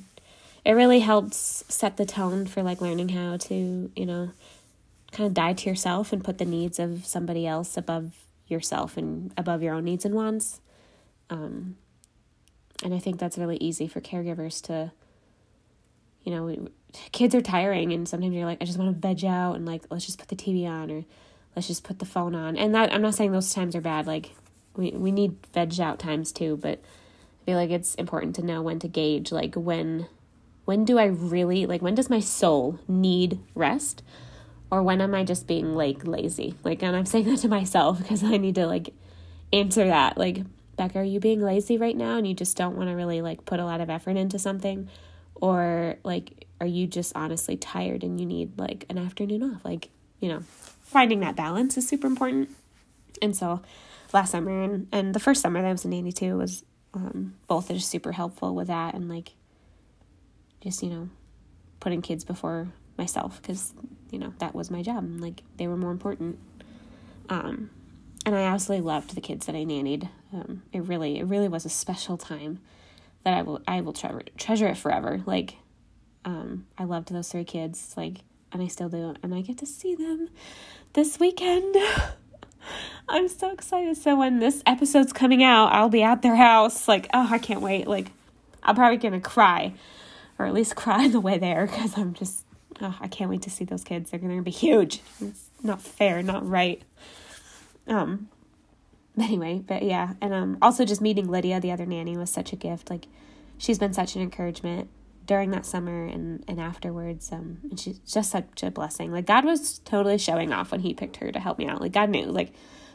it 0.66 0.72
really 0.72 1.00
helps 1.00 1.64
set 1.68 1.98
the 1.98 2.06
tone 2.06 2.48
for 2.48 2.64
like 2.64 2.82
learning 2.82 3.10
how 3.10 3.38
to 3.38 3.92
you 3.96 4.06
know 4.06 4.32
kind 5.12 5.28
of 5.28 5.34
die 5.34 5.54
to 5.54 5.70
yourself 5.70 6.12
and 6.12 6.24
put 6.24 6.40
the 6.40 6.46
needs 6.46 6.80
of 6.80 7.06
somebody 7.06 7.46
else 7.46 7.78
above 7.78 8.14
yourself 8.48 8.98
and 8.98 9.32
above 9.38 9.62
your 9.62 9.74
own 9.74 9.86
needs 9.86 10.06
and 10.06 10.16
wants. 10.16 10.60
Um, 11.30 11.78
and 12.84 12.94
I 12.94 13.00
think 13.00 13.20
that's 13.20 13.38
really 13.38 13.58
easy 13.58 13.88
for 13.88 14.02
caregivers 14.02 14.62
to, 14.64 14.92
you 16.24 16.34
know, 16.34 16.46
we, 16.46 16.60
kids 17.12 17.36
are 17.36 17.42
tiring 17.42 17.92
and 17.94 18.08
sometimes 18.08 18.34
you're 18.34 18.46
like, 18.46 18.62
I 18.62 18.66
just 18.66 18.78
want 18.78 18.94
to 18.94 19.08
veg 19.08 19.26
out 19.26 19.56
and 19.56 19.66
like, 19.66 19.84
let's 19.90 20.06
just 20.06 20.20
put 20.20 20.28
the 20.28 20.36
TV 20.36 20.68
on 20.68 20.92
or 20.92 21.06
let's 21.56 21.68
just 21.68 21.84
put 21.84 22.00
the 22.00 22.06
phone 22.06 22.36
on. 22.36 22.58
And 22.58 22.74
that, 22.76 22.94
I'm 22.94 23.02
not 23.02 23.16
saying 23.16 23.32
those 23.32 23.54
times 23.54 23.76
are 23.76 23.82
bad. 23.82 24.08
Like 24.08 24.32
we, 24.76 24.92
we 24.92 25.12
need 25.12 25.36
veg 25.54 25.80
out 25.80 26.00
times 26.00 26.32
too, 26.32 26.58
but 26.58 26.80
I 27.42 27.46
feel 27.46 27.58
like 27.58 27.72
it's 27.72 27.96
important 27.96 28.36
to 28.38 28.46
know 28.46 28.62
when 28.62 28.80
to 28.80 28.88
gauge, 28.88 29.32
like 29.32 29.56
when, 29.56 30.08
when 30.66 30.86
do 30.86 30.98
I 30.98 31.06
really, 31.06 31.66
like, 31.66 31.82
when 31.82 31.96
does 31.96 32.10
my 32.10 32.22
soul 32.22 32.80
need 32.88 33.40
rest? 33.54 34.02
or 34.74 34.82
when 34.82 35.02
am 35.02 35.14
I 35.14 35.24
just 35.24 35.46
being 35.46 35.76
like 35.76 36.04
lazy? 36.08 36.56
Like, 36.64 36.82
and 36.82 36.96
I'm 36.96 37.06
saying 37.06 37.26
that 37.26 37.38
to 37.42 37.48
myself 37.48 37.98
because 38.02 38.24
I 38.24 38.38
need 38.38 38.56
to 38.56 38.66
like 38.66 38.92
answer 39.52 39.86
that. 39.86 40.18
Like, 40.18 40.42
Becca, 40.78 40.98
are 40.98 41.04
you 41.04 41.20
being 41.20 41.42
lazy 41.42 41.78
right 41.78 41.96
now 41.96 42.18
and 42.18 42.28
you 42.28 42.34
just 42.34 42.58
don't 42.58 42.76
want 42.76 42.90
to 42.90 42.96
really 42.96 43.22
like 43.22 43.46
put 43.46 43.60
a 43.60 43.66
lot 43.66 43.82
of 43.82 43.92
effort 43.92 44.18
into 44.18 44.40
something? 44.40 44.90
Or 45.44 45.98
like, 46.06 46.48
are 46.62 46.66
you 46.66 46.88
just 46.88 47.12
honestly 47.18 47.58
tired 47.58 48.02
and 48.02 48.18
you 48.18 48.26
need 48.26 48.58
like 48.58 48.86
an 48.90 48.98
afternoon 48.98 49.44
off? 49.44 49.66
Like, 49.66 49.90
you 50.22 50.30
know, 50.30 50.40
finding 50.84 51.20
that 51.20 51.36
balance 51.36 51.76
is 51.76 51.86
super 51.86 52.08
important. 52.08 52.50
And 53.22 53.36
so 53.36 53.62
last 54.14 54.32
summer 54.32 54.64
and, 54.64 54.88
and 54.94 55.14
the 55.14 55.20
first 55.20 55.42
summer 55.42 55.62
that 55.62 55.68
I 55.68 55.72
was 55.74 55.84
in 55.84 55.92
nanny 55.92 56.14
too 56.14 56.38
was 56.38 56.64
um, 56.94 57.34
both 57.48 57.70
are 57.70 57.80
super 57.80 58.14
helpful 58.14 58.56
with 58.56 58.68
that 58.68 58.94
and 58.94 59.10
like 59.10 59.34
just, 60.62 60.82
you 60.82 60.90
know, 60.90 61.10
putting 61.82 62.02
kids 62.02 62.24
before 62.24 62.70
myself 62.98 63.42
because 63.42 63.74
you 64.12 64.20
know 64.20 64.34
that 64.38 64.54
was 64.54 64.70
my 64.70 64.82
job 64.82 65.04
like 65.20 65.42
they 65.58 65.68
were 65.68 65.76
more 65.76 65.92
important 65.92 66.38
um 67.28 67.70
and 68.26 68.36
i 68.36 68.42
absolutely 68.42 68.86
loved 68.86 69.16
the 69.16 69.22
kids 69.22 69.48
that 69.48 69.56
i 69.56 69.66
nannied 69.66 70.08
um 70.32 70.62
it 70.72 70.80
really 70.84 71.18
it 71.20 71.26
really 71.26 71.48
was 71.48 71.66
a 71.66 71.70
special 71.70 72.18
time 72.18 72.60
that 73.24 73.34
i 73.34 73.42
will 73.42 73.62
i 73.68 73.82
will 73.82 73.94
treasure 73.94 74.24
treasure 74.38 74.68
it 74.68 74.78
forever 74.78 75.22
like 75.26 75.56
um 76.26 76.66
i 76.78 76.84
loved 76.84 77.12
those 77.12 77.30
three 77.30 77.44
kids 77.44 77.94
like 77.98 78.20
and 78.52 78.62
i 78.62 78.68
still 78.68 78.90
do 78.90 79.14
and 79.24 79.34
i 79.34 79.42
get 79.42 79.58
to 79.58 79.66
see 79.66 79.96
them 79.96 80.30
this 80.94 81.20
weekend 81.20 81.76
i'm 83.10 83.28
so 83.28 83.52
excited 83.52 83.98
so 83.98 84.16
when 84.16 84.40
this 84.40 84.64
episode's 84.66 85.14
coming 85.14 85.44
out 85.44 85.72
i'll 85.74 85.90
be 85.90 86.04
at 86.04 86.22
their 86.22 86.36
house 86.36 86.88
like 86.88 87.08
oh 87.14 87.28
i 87.32 87.38
can't 87.38 87.62
wait 87.62 87.88
like 87.88 88.12
i'm 88.64 88.76
probably 88.76 88.98
gonna 88.98 89.20
cry 89.20 89.74
or 90.40 90.46
at 90.46 90.54
least 90.54 90.76
cry 90.78 91.08
the 91.08 91.20
way 91.20 91.38
there 91.38 91.66
because 91.68 91.98
i'm 91.98 92.14
just 92.14 92.44
oh, 92.82 92.98
I 93.00 93.08
can't 93.08 93.30
wait 93.30 93.42
to 93.44 93.50
see 93.50 93.66
those 93.66 93.84
kids. 93.84 94.12
They're 94.12 94.20
going 94.20 94.36
to 94.36 94.44
be 94.44 94.52
huge. 94.52 95.02
It's 95.22 95.50
not 95.62 95.82
fair, 95.82 96.22
not 96.22 96.48
right. 96.48 96.82
Um, 97.88 98.30
anyway, 99.20 99.64
but 99.66 99.84
yeah, 99.84 100.14
and 100.22 100.34
um, 100.34 100.58
also 100.62 100.86
just 100.86 101.02
meeting 101.02 101.30
Lydia, 101.30 101.60
the 101.60 101.72
other 101.72 101.86
nanny, 101.86 102.18
was 102.18 102.30
such 102.30 102.54
a 102.54 102.56
gift. 102.56 102.90
Like, 102.90 103.08
she's 103.58 103.80
been 103.80 103.94
such 103.94 104.16
an 104.16 104.22
encouragement 104.22 104.90
during 105.26 105.52
that 105.52 105.66
summer 105.66 106.06
and 106.06 106.44
and 106.48 106.60
afterwards. 106.60 107.32
Um, 107.32 107.60
and 107.70 107.80
she's 107.80 108.00
just 108.00 108.32
such 108.32 108.64
a 108.64 108.72
blessing. 108.72 109.12
Like 109.12 109.26
God 109.26 109.46
was 109.46 109.80
totally 109.80 110.18
showing 110.18 110.52
off 110.52 110.72
when 110.72 110.82
He 110.82 110.94
picked 110.94 111.18
her 111.18 111.32
to 111.32 111.40
help 111.40 111.58
me 111.58 111.68
out. 111.68 111.82
Like 111.82 111.92
God 111.92 112.10
knew, 112.10 112.26
like 112.26 112.54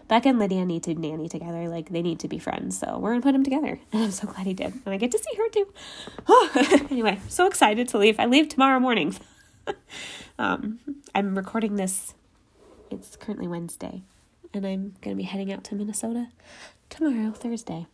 Becca 0.09 0.29
and 0.31 0.39
Lydia 0.39 0.65
need 0.65 0.83
to 0.85 0.95
nanny 0.95 1.29
together. 1.29 1.69
Like 1.69 1.91
they 1.91 2.03
need 2.03 2.21
to 2.21 2.29
be 2.29 2.39
friends. 2.39 2.79
So 2.79 2.99
we're 2.99 3.11
gonna 3.11 3.23
put 3.23 3.33
them 3.33 3.45
together, 3.45 3.79
and 3.93 4.05
I'm 4.05 4.11
so 4.11 4.27
glad 4.27 4.47
He 4.47 4.55
did. 4.55 4.73
And 4.85 4.95
I 4.95 4.97
get 4.97 5.13
to 5.13 5.19
see 5.19 5.37
her 5.37 5.49
too. 5.51 5.73
Oh, 6.29 6.87
anyway, 6.91 7.21
so 7.29 7.47
excited 7.47 7.89
to 7.89 7.99
leave. 7.99 8.19
I 8.19 8.27
leave 8.27 8.49
tomorrow 8.49 8.81
morning. 8.81 9.17
um, 10.39 10.81
I'm 11.15 11.37
recording 11.37 11.77
this. 11.77 12.15
It's 12.91 13.17
currently 13.17 13.47
Wednesday 13.47 14.03
and 14.55 14.67
I'm 14.67 14.95
going 15.01 15.17
to 15.17 15.21
be 15.21 15.25
heading 15.25 15.53
out 15.53 15.65
to 15.65 15.75
Minnesota 15.75 16.29
tomorrow, 16.91 17.33
Thursday. 17.33 17.87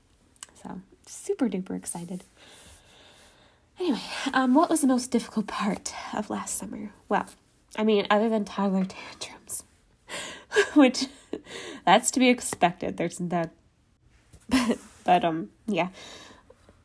So, 0.62 0.80
super 1.06 1.48
duper 1.48 1.76
excited. 1.76 2.24
Anyway, 3.78 4.00
um, 4.32 4.54
what 4.54 4.70
was 4.70 4.80
the 4.80 4.86
most 4.86 5.10
difficult 5.10 5.46
part 5.46 5.92
of 6.12 6.30
last 6.30 6.56
summer? 6.56 6.92
Well, 7.08 7.26
I 7.76 7.84
mean, 7.84 8.06
other 8.08 8.28
than 8.28 8.44
toddler 8.44 8.84
tantrums, 8.84 9.64
which 10.74 11.06
that's 11.84 12.10
to 12.12 12.20
be 12.20 12.28
expected. 12.28 12.96
There's 12.96 13.18
that, 13.18 13.50
but, 14.48 14.78
but 15.04 15.24
um, 15.24 15.50
yeah. 15.66 15.88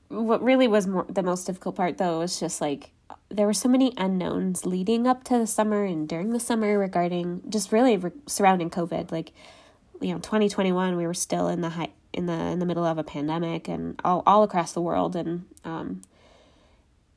What 0.08 0.42
really 0.42 0.68
was 0.68 0.88
more 0.88 1.06
the 1.08 1.22
most 1.22 1.46
difficult 1.46 1.76
part 1.76 2.00
though 2.00 2.20
was 2.20 2.40
just 2.40 2.62
like 2.62 2.90
there 3.30 3.46
were 3.46 3.54
so 3.54 3.70
many 3.70 3.94
unknowns 3.96 4.66
leading 4.66 5.06
up 5.06 5.24
to 5.26 5.38
the 5.38 5.46
summer 5.46 5.84
and 5.84 6.10
during 6.10 6.32
the 6.32 6.40
summer 6.40 6.80
regarding 6.80 7.44
just 7.48 7.72
really 7.72 7.96
re- 7.98 8.12
surrounding 8.26 8.72
COVID. 8.72 9.12
Like 9.12 9.32
you 10.02 10.14
know 10.14 10.20
2021 10.20 10.96
we 10.96 11.06
were 11.06 11.14
still 11.14 11.48
in 11.48 11.62
the 11.62 11.70
high 11.70 11.90
in 12.14 12.26
the 12.26 12.34
in 12.34 12.60
the 12.60 12.66
middle 12.66 12.86
of 12.86 12.98
a 12.98 13.04
pandemic 13.04 13.68
and 13.68 14.00
all, 14.04 14.24
all 14.26 14.44
across 14.44 14.74
the 14.74 14.82
world. 14.82 15.16
And 15.16 15.46
um 15.64 16.02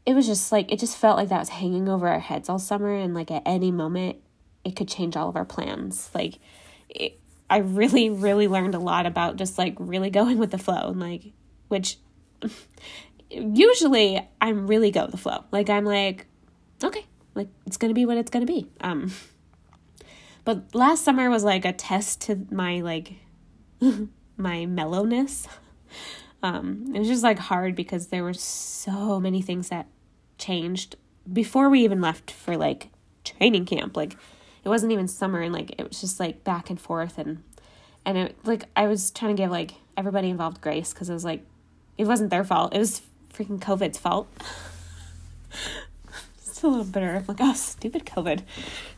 it 0.04 0.14
was 0.14 0.26
just 0.26 0.52
like 0.52 0.70
it 0.72 0.78
just 0.78 0.96
felt 0.96 1.16
like 1.16 1.28
that 1.28 1.38
was 1.38 1.48
hanging 1.48 1.88
over 1.88 2.08
our 2.08 2.20
heads 2.20 2.48
all 2.48 2.58
summer. 2.58 2.94
And 2.94 3.14
like 3.14 3.30
at 3.30 3.42
any 3.46 3.70
moment 3.70 4.16
it 4.64 4.76
could 4.76 4.88
change 4.88 5.16
all 5.16 5.28
of 5.28 5.36
our 5.36 5.44
plans. 5.44 6.10
Like 6.14 6.38
it, 6.88 7.18
i 7.50 7.58
really 7.58 8.08
really 8.08 8.48
learned 8.48 8.74
a 8.74 8.78
lot 8.78 9.04
about 9.04 9.36
just 9.36 9.58
like 9.58 9.74
really 9.78 10.10
going 10.10 10.38
with 10.38 10.50
the 10.50 10.58
flow. 10.58 10.88
And 10.90 11.00
like 11.00 11.32
which 11.68 11.98
usually 13.30 14.20
i'm 14.40 14.66
really 14.66 14.90
go 14.90 15.02
with 15.02 15.12
the 15.12 15.16
flow. 15.16 15.44
Like 15.50 15.70
i'm 15.70 15.84
like 15.84 16.26
okay 16.84 17.06
like 17.34 17.48
it's 17.66 17.78
gonna 17.78 17.94
be 17.94 18.04
what 18.04 18.18
it's 18.18 18.30
gonna 18.30 18.46
be. 18.46 18.68
Um 18.80 19.10
but 20.44 20.74
last 20.74 21.04
summer 21.04 21.30
was 21.30 21.44
like 21.44 21.64
a 21.64 21.72
test 21.72 22.22
to 22.22 22.46
my 22.50 22.80
like 22.80 23.14
my 24.36 24.66
mellowness. 24.66 25.46
Um, 26.42 26.92
it 26.94 26.98
was 26.98 27.08
just 27.08 27.22
like 27.22 27.38
hard 27.38 27.76
because 27.76 28.08
there 28.08 28.24
were 28.24 28.34
so 28.34 29.20
many 29.20 29.42
things 29.42 29.68
that 29.68 29.86
changed 30.38 30.96
before 31.32 31.68
we 31.68 31.84
even 31.84 32.00
left 32.00 32.30
for 32.30 32.56
like 32.56 32.88
training 33.24 33.66
camp. 33.66 33.96
Like 33.96 34.16
it 34.64 34.68
wasn't 34.68 34.92
even 34.92 35.06
summer 35.06 35.40
and 35.40 35.52
like 35.52 35.74
it 35.78 35.88
was 35.88 36.00
just 36.00 36.18
like 36.18 36.42
back 36.44 36.70
and 36.70 36.80
forth 36.80 37.18
and 37.18 37.42
and 38.04 38.18
it 38.18 38.36
like 38.44 38.64
I 38.74 38.86
was 38.86 39.10
trying 39.10 39.36
to 39.36 39.42
give 39.42 39.50
like 39.50 39.74
everybody 39.96 40.30
involved 40.30 40.60
grace 40.60 40.92
because 40.92 41.08
it 41.08 41.14
was 41.14 41.24
like 41.24 41.44
it 41.96 42.06
wasn't 42.06 42.30
their 42.30 42.44
fault. 42.44 42.74
It 42.74 42.78
was 42.78 43.02
freaking 43.32 43.60
COVID's 43.60 43.98
fault. 43.98 44.28
Still 46.38 46.70
a 46.70 46.72
little 46.72 46.84
bitter. 46.84 47.16
I'm 47.16 47.24
like, 47.26 47.38
oh, 47.40 47.54
stupid 47.54 48.06
COVID, 48.06 48.42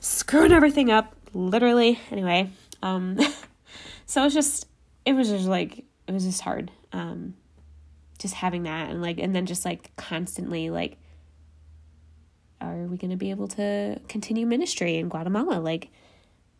screwing 0.01 0.53
everything 0.53 0.91
up 0.91 1.15
literally. 1.35 1.99
Anyway, 2.11 2.51
um, 2.83 3.19
so 4.07 4.23
it 4.23 4.25
was 4.25 4.35
just, 4.35 4.67
it 5.05 5.13
was 5.13 5.29
just 5.29 5.47
like, 5.47 5.85
it 6.07 6.13
was 6.13 6.25
just 6.25 6.41
hard. 6.41 6.71
Um, 6.93 7.35
just 8.19 8.35
having 8.35 8.63
that 8.63 8.91
and 8.91 9.03
like, 9.03 9.19
and 9.19 9.35
then 9.35 9.47
just 9.47 9.65
like 9.65 9.95
constantly 9.97 10.71
like, 10.71 10.97
are 12.61 12.87
we 12.87 12.97
going 12.97 13.11
to 13.11 13.17
be 13.17 13.31
able 13.31 13.49
to 13.49 14.01
continue 14.09 14.47
ministry 14.47 14.97
in 14.97 15.09
Guatemala? 15.09 15.61
Like, 15.61 15.91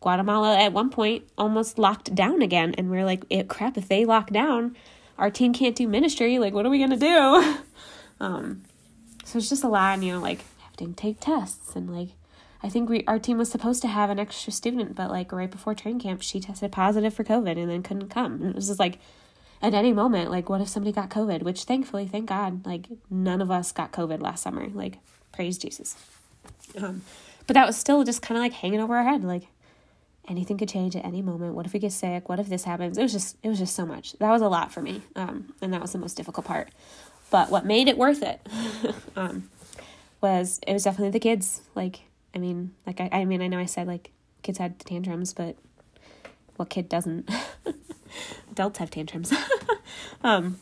Guatemala 0.01 0.57
at 0.57 0.71
one 0.71 0.89
point 0.89 1.27
almost 1.37 1.79
locked 1.79 2.13
down 2.13 2.41
again, 2.41 2.75
and 2.77 2.91
we 2.91 2.97
are 2.97 3.05
like, 3.05 3.23
it, 3.29 3.47
crap, 3.47 3.77
if 3.77 3.87
they 3.87 4.05
lock 4.05 4.29
down, 4.29 4.75
our 5.17 5.31
team 5.31 5.53
can't 5.53 5.75
do 5.75 5.87
ministry. 5.87 6.37
Like, 6.37 6.53
what 6.53 6.65
are 6.65 6.69
we 6.69 6.77
going 6.77 6.91
to 6.91 6.97
do? 6.97 7.55
um, 8.19 8.61
so 9.23 9.39
it's 9.39 9.49
just 9.49 9.63
a 9.63 9.67
lot, 9.67 9.95
and, 9.95 10.03
you 10.03 10.13
know, 10.13 10.19
like 10.19 10.41
having 10.59 10.93
to 10.93 11.01
take 11.01 11.19
tests 11.19 11.75
and 11.75 11.91
like 11.91 12.09
I 12.63 12.69
think 12.69 12.89
we 12.89 13.03
our 13.07 13.19
team 13.19 13.37
was 13.37 13.49
supposed 13.49 13.81
to 13.83 13.87
have 13.87 14.09
an 14.09 14.19
extra 14.19 14.51
student, 14.51 14.95
but 14.95 15.09
like 15.09 15.31
right 15.31 15.51
before 15.51 15.75
training 15.75 16.01
camp, 16.01 16.21
she 16.21 16.39
tested 16.39 16.71
positive 16.71 17.13
for 17.13 17.23
COVID 17.23 17.57
and 17.57 17.69
then 17.69 17.83
couldn't 17.83 18.09
come. 18.09 18.41
And 18.41 18.49
it 18.51 18.55
was 18.55 18.67
just 18.67 18.79
like 18.79 18.99
at 19.61 19.73
any 19.73 19.93
moment, 19.93 20.31
like 20.31 20.49
what 20.49 20.61
if 20.61 20.67
somebody 20.67 20.91
got 20.91 21.09
COVID? 21.09 21.43
Which 21.43 21.63
thankfully, 21.63 22.07
thank 22.07 22.27
God, 22.27 22.65
like 22.65 22.87
none 23.09 23.41
of 23.41 23.51
us 23.51 23.71
got 23.71 23.91
COVID 23.91 24.21
last 24.21 24.43
summer. 24.43 24.67
Like 24.73 24.97
praise 25.31 25.57
Jesus. 25.57 25.95
Um, 26.77 27.01
but 27.47 27.53
that 27.53 27.67
was 27.67 27.77
still 27.77 28.03
just 28.03 28.21
kind 28.21 28.37
of 28.37 28.43
like 28.43 28.53
hanging 28.53 28.79
over 28.79 28.95
our 28.95 29.03
head, 29.03 29.23
like 29.23 29.47
anything 30.27 30.57
could 30.57 30.69
change 30.69 30.95
at 30.95 31.05
any 31.05 31.21
moment. 31.21 31.53
What 31.53 31.65
if 31.65 31.73
we 31.73 31.79
get 31.79 31.91
sick? 31.91 32.29
What 32.29 32.39
if 32.39 32.47
this 32.47 32.63
happens? 32.63 32.97
It 32.97 33.03
was 33.03 33.11
just 33.11 33.37
it 33.43 33.49
was 33.49 33.59
just 33.59 33.75
so 33.75 33.85
much. 33.85 34.13
That 34.13 34.31
was 34.31 34.41
a 34.41 34.47
lot 34.47 34.71
for 34.71 34.81
me, 34.81 35.01
um, 35.15 35.53
and 35.61 35.73
that 35.73 35.81
was 35.81 35.91
the 35.91 35.99
most 35.99 36.15
difficult 36.15 36.45
part. 36.45 36.69
But 37.29 37.49
what 37.49 37.65
made 37.65 37.87
it 37.87 37.97
worth 37.97 38.23
it 38.23 38.45
um, 39.15 39.49
was 40.21 40.59
it 40.67 40.73
was 40.73 40.83
definitely 40.83 41.11
the 41.11 41.19
kids. 41.19 41.61
Like 41.75 42.01
I 42.35 42.39
mean, 42.39 42.73
like 42.85 42.99
I, 42.99 43.09
I 43.11 43.25
mean, 43.25 43.41
I 43.41 43.47
know 43.47 43.59
I 43.59 43.65
said 43.65 43.87
like 43.87 44.11
kids 44.43 44.57
had 44.57 44.77
tantrums, 44.79 45.33
but 45.33 45.55
what 46.57 46.69
kid 46.69 46.89
doesn't? 46.89 47.29
Adults 48.51 48.79
have 48.79 48.89
tantrums. 48.89 49.33
um, 50.23 50.59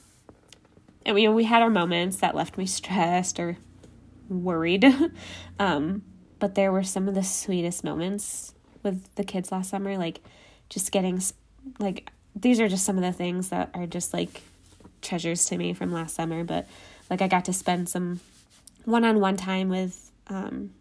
and 1.05 1.15
we, 1.15 1.23
you 1.23 1.29
know, 1.29 1.35
we 1.35 1.43
had 1.43 1.61
our 1.61 1.69
moments 1.69 2.17
that 2.17 2.35
left 2.35 2.57
me 2.57 2.65
stressed 2.65 3.39
or 3.39 3.57
worried. 4.29 4.85
um, 5.59 6.03
but 6.39 6.55
there 6.55 6.71
were 6.71 6.83
some 6.83 7.07
of 7.07 7.15
the 7.15 7.23
sweetest 7.23 7.83
moments 7.83 8.53
with 8.83 9.13
the 9.15 9.23
kids 9.23 9.51
last 9.51 9.69
summer, 9.69 9.97
like 9.97 10.21
just 10.69 10.91
getting 10.91 11.21
like 11.79 12.09
these 12.35 12.59
are 12.59 12.67
just 12.67 12.85
some 12.85 12.97
of 12.97 13.03
the 13.03 13.11
things 13.11 13.49
that 13.49 13.69
are 13.73 13.85
just 13.85 14.13
like 14.13 14.41
treasures 15.01 15.45
to 15.45 15.57
me 15.57 15.73
from 15.73 15.91
last 15.91 16.15
summer. 16.15 16.43
But 16.43 16.67
like 17.09 17.21
I 17.21 17.27
got 17.27 17.45
to 17.45 17.53
spend 17.53 17.89
some 17.89 18.19
one-on-one 18.85 19.37
time 19.37 19.69
with 19.69 20.11
um, 20.27 20.71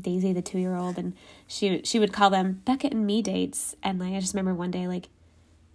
Daisy, 0.00 0.32
the 0.32 0.42
two 0.42 0.58
year 0.58 0.74
old, 0.74 0.98
and 0.98 1.14
she 1.46 1.80
she 1.84 1.98
would 1.98 2.12
call 2.12 2.30
them 2.30 2.62
Beckett 2.64 2.92
and 2.92 3.06
me 3.06 3.22
dates. 3.22 3.74
And 3.82 3.98
like 3.98 4.12
I 4.12 4.20
just 4.20 4.34
remember 4.34 4.54
one 4.54 4.70
day, 4.70 4.86
like, 4.86 5.08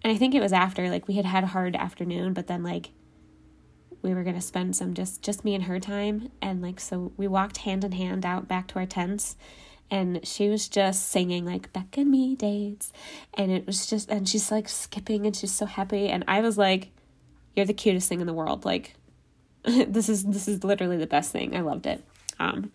and 0.03 0.13
I 0.13 0.17
think 0.17 0.35
it 0.35 0.41
was 0.41 0.53
after 0.53 0.89
like 0.89 1.07
we 1.07 1.15
had 1.15 1.25
had 1.25 1.43
a 1.43 1.47
hard 1.47 1.75
afternoon, 1.75 2.33
but 2.33 2.47
then 2.47 2.63
like 2.63 2.91
we 4.01 4.13
were 4.13 4.23
gonna 4.23 4.41
spend 4.41 4.75
some 4.75 4.93
just 4.93 5.21
just 5.21 5.43
me 5.45 5.55
and 5.55 5.65
her 5.65 5.79
time, 5.79 6.31
and 6.41 6.61
like 6.61 6.79
so 6.79 7.11
we 7.17 7.27
walked 7.27 7.57
hand 7.57 7.83
in 7.83 7.93
hand 7.93 8.25
out 8.25 8.47
back 8.47 8.67
to 8.69 8.79
our 8.79 8.85
tents, 8.85 9.35
and 9.89 10.25
she 10.25 10.49
was 10.49 10.67
just 10.67 11.09
singing 11.09 11.45
like 11.45 11.73
Beck 11.73 11.97
and 11.97 12.09
me 12.09 12.35
dates, 12.35 12.93
and 13.33 13.51
it 13.51 13.65
was 13.65 13.85
just 13.85 14.09
and 14.09 14.27
she's 14.27 14.51
like 14.51 14.69
skipping 14.69 15.25
and 15.25 15.35
she's 15.35 15.53
so 15.53 15.65
happy, 15.65 16.09
and 16.09 16.23
I 16.27 16.41
was 16.41 16.57
like, 16.57 16.89
"You're 17.55 17.65
the 17.65 17.73
cutest 17.73 18.07
thing 18.07 18.21
in 18.21 18.27
the 18.27 18.33
world!" 18.33 18.65
Like, 18.65 18.93
this 19.63 20.09
is 20.09 20.23
this 20.25 20.47
is 20.47 20.63
literally 20.63 20.97
the 20.97 21.07
best 21.07 21.31
thing. 21.31 21.55
I 21.55 21.61
loved 21.61 21.85
it. 21.87 22.03
Um, 22.39 22.71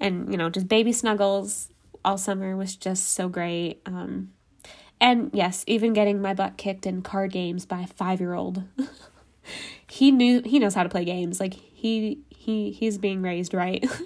and 0.00 0.30
you 0.30 0.36
know 0.36 0.50
just 0.50 0.68
baby 0.68 0.92
snuggles 0.92 1.70
all 2.04 2.18
summer 2.18 2.56
was 2.56 2.76
just 2.76 3.12
so 3.12 3.28
great. 3.28 3.80
Um, 3.86 4.32
and 5.00 5.30
yes 5.34 5.62
even 5.66 5.92
getting 5.92 6.22
my 6.22 6.32
butt 6.32 6.56
kicked 6.56 6.86
in 6.86 7.02
card 7.02 7.30
games 7.30 7.66
by 7.66 7.80
a 7.80 7.86
five 7.86 8.18
year 8.18 8.32
old 8.32 8.62
he 9.90 10.10
knew 10.10 10.40
he 10.42 10.58
knows 10.58 10.74
how 10.74 10.82
to 10.82 10.88
play 10.88 11.04
games. 11.04 11.40
Like 11.40 11.54
he 11.54 12.20
he 12.30 12.70
he's 12.70 12.98
being 12.98 13.22
raised 13.22 13.54
right. 13.54 13.84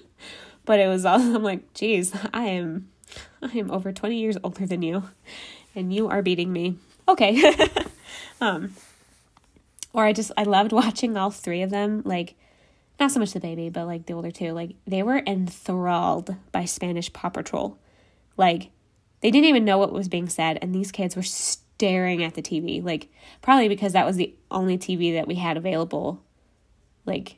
But 0.67 0.79
it 0.79 0.87
was 0.87 1.05
all 1.05 1.19
i'm 1.19 1.43
like 1.43 1.73
geez 1.75 2.13
i 2.33 2.45
am 2.45 2.91
i 3.43 3.51
am 3.59 3.73
over 3.73 3.93
20 3.93 4.17
years 4.17 4.37
older 4.45 4.67
than 4.67 4.83
you 4.83 5.03
and 5.75 5.93
you 5.93 6.09
are 6.09 6.23
beating 6.23 6.53
me. 6.53 6.77
Okay. 7.09 7.53
Um 8.43 8.75
or 9.93 10.05
i 10.05 10.13
just 10.13 10.31
i 10.37 10.43
loved 10.43 10.73
watching 10.73 11.17
all 11.17 11.31
three 11.31 11.63
of 11.63 11.71
them 11.71 12.03
like 12.05 12.35
not 13.01 13.11
so 13.11 13.19
much 13.19 13.33
the 13.33 13.41
baby, 13.41 13.71
but 13.71 13.87
like 13.87 14.07
the 14.07 14.13
older 14.13 14.31
two, 14.31 14.53
like 14.53 14.77
they 14.87 15.03
were 15.03 15.23
enthralled 15.27 16.37
by 16.53 16.67
Spanish 16.67 17.13
Paw 17.13 17.31
Patrol. 17.31 17.79
Like 18.37 18.71
they 19.23 19.31
didn't 19.31 19.49
even 19.49 19.65
know 19.65 19.79
what 19.79 19.93
was 19.93 20.09
being 20.09 20.29
said, 20.29 20.59
and 20.61 20.75
these 20.75 20.93
kids 20.93 21.17
were 21.17 21.23
staring 21.23 22.23
at 22.23 22.35
the 22.35 22.43
TV. 22.43 22.85
Like 22.85 23.09
probably 23.41 23.69
because 23.69 23.95
that 23.95 24.07
was 24.07 24.17
the 24.17 24.35
only 24.51 24.77
TV 24.77 25.15
that 25.15 25.27
we 25.27 25.37
had 25.37 25.57
available, 25.57 26.23
like 27.07 27.37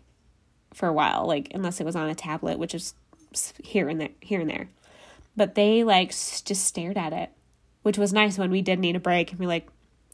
for 0.74 0.88
a 0.88 0.92
while. 0.92 1.26
Like 1.26 1.48
unless 1.54 1.80
it 1.80 1.86
was 1.86 1.96
on 1.96 2.10
a 2.10 2.14
tablet, 2.14 2.58
which 2.58 2.74
is 2.74 2.94
here 3.62 3.88
and 3.88 4.00
there, 4.00 4.10
here 4.20 4.40
and 4.40 4.50
there. 4.50 4.68
But 5.36 5.54
they 5.54 5.84
like 5.84 6.10
just 6.10 6.64
stared 6.64 6.98
at 6.98 7.12
it, 7.12 7.30
which 7.82 7.96
was 7.96 8.12
nice 8.12 8.36
when 8.36 8.50
we 8.50 8.62
did 8.62 8.80
need 8.80 8.96
a 8.96 9.00
break, 9.00 9.30
and 9.30 9.38
we 9.38 9.46
like 9.46 9.68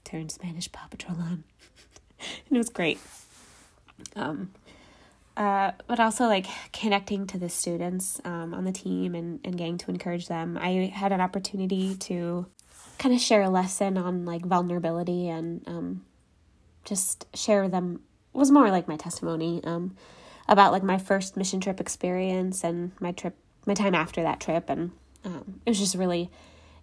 turned 0.04 0.30
Spanish 0.30 0.70
Paw 0.70 0.86
Patrol 0.90 1.18
on, 1.18 1.44
and 2.20 2.52
it 2.52 2.58
was 2.58 2.68
great. 2.68 3.00
Um, 4.14 4.52
uh, 5.38 5.70
but 5.86 6.00
also 6.00 6.26
like 6.26 6.46
connecting 6.72 7.24
to 7.28 7.38
the 7.38 7.48
students 7.48 8.20
um, 8.24 8.52
on 8.52 8.64
the 8.64 8.72
team 8.72 9.14
and, 9.14 9.38
and 9.44 9.56
getting 9.56 9.78
to 9.78 9.88
encourage 9.88 10.26
them. 10.26 10.58
I 10.60 10.92
had 10.92 11.12
an 11.12 11.20
opportunity 11.20 11.94
to 11.94 12.46
kind 12.98 13.14
of 13.14 13.20
share 13.20 13.42
a 13.42 13.48
lesson 13.48 13.96
on 13.96 14.24
like 14.24 14.44
vulnerability 14.44 15.28
and 15.28 15.62
um, 15.68 16.04
just 16.84 17.26
share 17.36 17.62
with 17.62 17.70
them 17.70 18.00
was 18.32 18.50
more 18.50 18.70
like 18.70 18.88
my 18.88 18.96
testimony 18.96 19.62
um, 19.62 19.96
about 20.48 20.72
like 20.72 20.82
my 20.82 20.98
first 20.98 21.36
mission 21.36 21.60
trip 21.60 21.80
experience 21.80 22.64
and 22.64 22.90
my 23.00 23.12
trip 23.12 23.36
my 23.64 23.74
time 23.74 23.94
after 23.94 24.22
that 24.22 24.40
trip 24.40 24.68
and 24.68 24.90
um, 25.24 25.60
it 25.64 25.70
was 25.70 25.78
just 25.78 25.94
really 25.94 26.30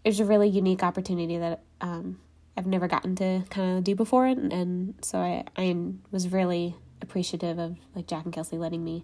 it 0.06 0.10
was 0.10 0.20
a 0.22 0.26
really 0.26 0.48
unique 0.48 0.84
opportunity 0.84 1.38
that 1.38 1.62
um, 1.82 2.20
I've 2.56 2.68
never 2.68 2.88
gotten 2.88 3.16
to 3.18 3.44
kind 3.50 3.78
of 3.78 3.84
do 3.84 3.96
before 3.96 4.26
and, 4.26 4.54
and 4.54 4.96
so 5.02 5.18
I, 5.20 5.44
I 5.58 5.76
was 6.12 6.30
really 6.30 6.76
appreciative 7.02 7.60
of 7.60 7.78
like 7.96 8.08
Jack 8.08 8.26
and 8.26 8.34
Kelsey 8.34 8.58
letting 8.58 8.84
me 8.84 9.04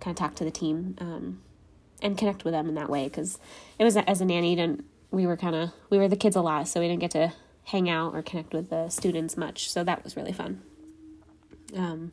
kind 0.00 0.16
of 0.16 0.18
talk 0.18 0.34
to 0.36 0.44
the 0.44 0.50
team 0.50 0.96
um, 1.00 1.40
and 2.02 2.18
connect 2.18 2.44
with 2.44 2.52
them 2.52 2.68
in 2.68 2.74
that 2.74 2.90
way 2.90 3.04
because 3.04 3.38
it 3.78 3.84
was 3.84 3.96
as 3.96 4.20
a 4.20 4.24
nanny 4.24 4.58
and 4.58 4.84
we 5.10 5.26
were 5.26 5.36
kind 5.36 5.54
of 5.54 5.70
we 5.90 5.98
were 5.98 6.08
the 6.08 6.16
kids 6.16 6.36
a 6.36 6.40
lot 6.40 6.68
so 6.68 6.80
we 6.80 6.88
didn't 6.88 7.00
get 7.00 7.12
to 7.12 7.32
hang 7.64 7.88
out 7.88 8.14
or 8.14 8.22
connect 8.22 8.52
with 8.52 8.68
the 8.70 8.88
students 8.88 9.36
much 9.36 9.70
so 9.70 9.84
that 9.84 10.04
was 10.04 10.16
really 10.16 10.32
fun. 10.32 10.62
Um, 11.74 12.12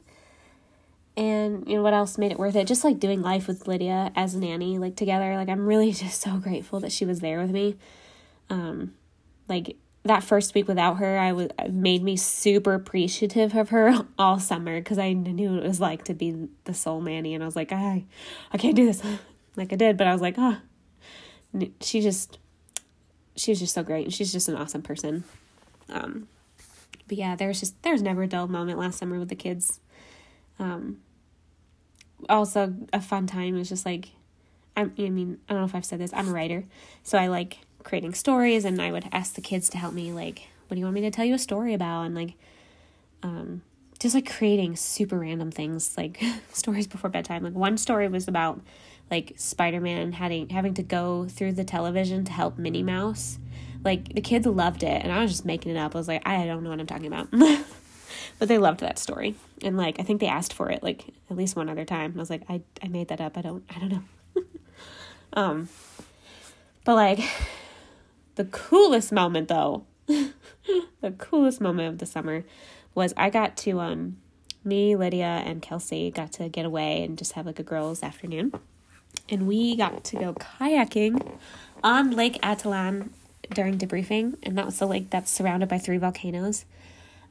and 1.17 1.67
you 1.67 1.75
know 1.75 1.83
what 1.83 1.93
else 1.93 2.17
made 2.17 2.31
it 2.31 2.39
worth 2.39 2.55
it? 2.55 2.67
Just 2.67 2.83
like 2.83 2.99
doing 2.99 3.21
life 3.21 3.47
with 3.47 3.67
lydia 3.67 4.11
as 4.15 4.33
a 4.33 4.39
nanny 4.39 4.77
like 4.77 4.95
together 4.95 5.35
like 5.35 5.49
i'm 5.49 5.65
really 5.67 5.91
just 5.91 6.21
so 6.21 6.37
grateful 6.37 6.79
that 6.79 6.91
she 6.91 7.05
was 7.05 7.19
there 7.19 7.39
with 7.39 7.51
me. 7.51 7.75
Um, 8.49 8.93
like 9.47 9.75
that 10.03 10.23
first 10.23 10.55
week 10.55 10.67
without 10.67 10.97
her 10.97 11.17
i 11.17 11.31
was 11.31 11.49
made 11.69 12.01
me 12.01 12.15
super 12.15 12.73
appreciative 12.73 13.55
of 13.55 13.69
her 13.69 14.05
all 14.17 14.39
summer 14.39 14.79
because 14.79 14.97
i 14.97 15.13
knew 15.13 15.51
what 15.51 15.63
it 15.63 15.67
was 15.67 15.79
like 15.79 16.03
to 16.03 16.13
be 16.13 16.47
the 16.63 16.73
sole 16.73 17.01
nanny 17.01 17.33
and 17.33 17.43
i 17.43 17.45
was 17.45 17.55
like 17.55 17.71
i 17.71 18.03
i 18.51 18.57
can't 18.57 18.75
do 18.75 18.85
this. 18.85 19.01
Like 19.57 19.73
i 19.73 19.75
did 19.75 19.97
but 19.97 20.07
i 20.07 20.13
was 20.13 20.21
like 20.21 20.35
oh 20.37 20.57
she 21.81 22.01
just 22.01 22.39
she 23.35 23.51
was 23.51 23.59
just 23.59 23.73
so 23.73 23.83
great 23.83 24.05
and 24.05 24.13
she's 24.13 24.31
just 24.31 24.49
an 24.49 24.55
awesome 24.55 24.81
person. 24.81 25.23
Um 25.89 26.27
but 27.07 27.17
yeah 27.17 27.35
there's 27.35 27.59
just 27.59 27.81
there's 27.83 28.01
never 28.01 28.23
a 28.23 28.27
dull 28.27 28.47
moment 28.47 28.79
last 28.79 28.97
summer 28.99 29.19
with 29.19 29.29
the 29.29 29.35
kids. 29.35 29.79
Um 30.59 30.99
also 32.29 32.73
a 32.93 33.01
fun 33.01 33.27
time 33.27 33.55
was 33.55 33.69
just 33.69 33.85
like 33.85 34.09
I'm, 34.77 34.93
I 34.97 35.09
mean, 35.09 35.37
I 35.49 35.53
don't 35.53 35.63
know 35.63 35.65
if 35.65 35.75
I've 35.75 35.83
said 35.83 35.99
this. 35.99 36.13
I'm 36.13 36.29
a 36.29 36.31
writer, 36.31 36.63
so 37.03 37.17
I 37.17 37.27
like 37.27 37.57
creating 37.83 38.13
stories, 38.13 38.65
and 38.65 38.81
I 38.81 38.91
would 38.91 39.07
ask 39.11 39.33
the 39.33 39.41
kids 39.41 39.69
to 39.69 39.77
help 39.77 39.93
me. 39.93 40.11
Like, 40.11 40.47
what 40.67 40.75
do 40.75 40.79
you 40.79 40.85
want 40.85 40.95
me 40.95 41.01
to 41.01 41.11
tell 41.11 41.25
you 41.25 41.35
a 41.35 41.39
story 41.39 41.73
about? 41.73 42.03
And 42.03 42.15
like, 42.15 42.33
um, 43.23 43.61
just 43.99 44.15
like 44.15 44.29
creating 44.29 44.75
super 44.75 45.19
random 45.19 45.51
things, 45.51 45.95
like 45.97 46.21
stories 46.53 46.87
before 46.87 47.09
bedtime. 47.09 47.43
Like 47.43 47.53
one 47.53 47.77
story 47.77 48.07
was 48.07 48.27
about 48.27 48.61
like 49.09 49.33
Spider 49.37 49.81
Man 49.81 50.13
having 50.13 50.49
having 50.49 50.73
to 50.75 50.83
go 50.83 51.27
through 51.27 51.53
the 51.53 51.63
television 51.63 52.25
to 52.25 52.31
help 52.31 52.57
Minnie 52.57 52.83
Mouse. 52.83 53.37
Like 53.83 54.13
the 54.13 54.21
kids 54.21 54.45
loved 54.45 54.83
it, 54.83 55.03
and 55.03 55.11
I 55.11 55.21
was 55.21 55.31
just 55.31 55.45
making 55.45 55.71
it 55.71 55.77
up. 55.77 55.95
I 55.95 55.97
was 55.97 56.07
like, 56.07 56.27
I 56.27 56.45
don't 56.45 56.63
know 56.63 56.69
what 56.69 56.79
I'm 56.79 56.87
talking 56.87 57.07
about. 57.07 57.29
but 58.39 58.47
they 58.47 58.57
loved 58.57 58.79
that 58.79 58.97
story 58.97 59.35
and 59.61 59.77
like 59.77 59.99
i 59.99 60.03
think 60.03 60.19
they 60.19 60.27
asked 60.27 60.51
for 60.51 60.69
it 60.71 60.81
like 60.81 61.05
at 61.29 61.37
least 61.37 61.55
one 61.55 61.69
other 61.69 61.85
time 61.85 62.13
i 62.15 62.19
was 62.19 62.29
like 62.29 62.41
i, 62.49 62.61
I 62.83 62.87
made 62.87 63.09
that 63.09 63.21
up 63.21 63.37
i 63.37 63.41
don't 63.41 63.63
i 63.73 63.79
don't 63.79 63.89
know 63.89 64.03
um 65.33 65.69
but 66.83 66.95
like 66.95 67.19
the 68.35 68.45
coolest 68.45 69.11
moment 69.11 69.47
though 69.47 69.85
the 70.07 71.11
coolest 71.17 71.61
moment 71.61 71.89
of 71.89 71.97
the 71.99 72.05
summer 72.05 72.43
was 72.95 73.13
i 73.17 73.29
got 73.29 73.55
to 73.57 73.79
um 73.79 74.17
me 74.63 74.95
lydia 74.95 75.41
and 75.45 75.61
kelsey 75.61 76.11
got 76.11 76.31
to 76.31 76.49
get 76.49 76.65
away 76.65 77.03
and 77.03 77.17
just 77.17 77.33
have 77.33 77.45
like 77.45 77.59
a 77.59 77.63
girls 77.63 78.03
afternoon 78.03 78.53
and 79.29 79.47
we 79.47 79.75
got 79.75 80.03
to 80.03 80.15
go 80.17 80.33
kayaking 80.33 81.37
on 81.83 82.11
lake 82.11 82.39
atitlan 82.41 83.09
during 83.53 83.77
debriefing 83.77 84.35
and 84.43 84.57
that 84.57 84.65
was 84.65 84.79
the 84.79 84.85
lake 84.85 85.09
that's 85.09 85.31
surrounded 85.31 85.67
by 85.67 85.77
three 85.77 85.97
volcanoes 85.97 86.65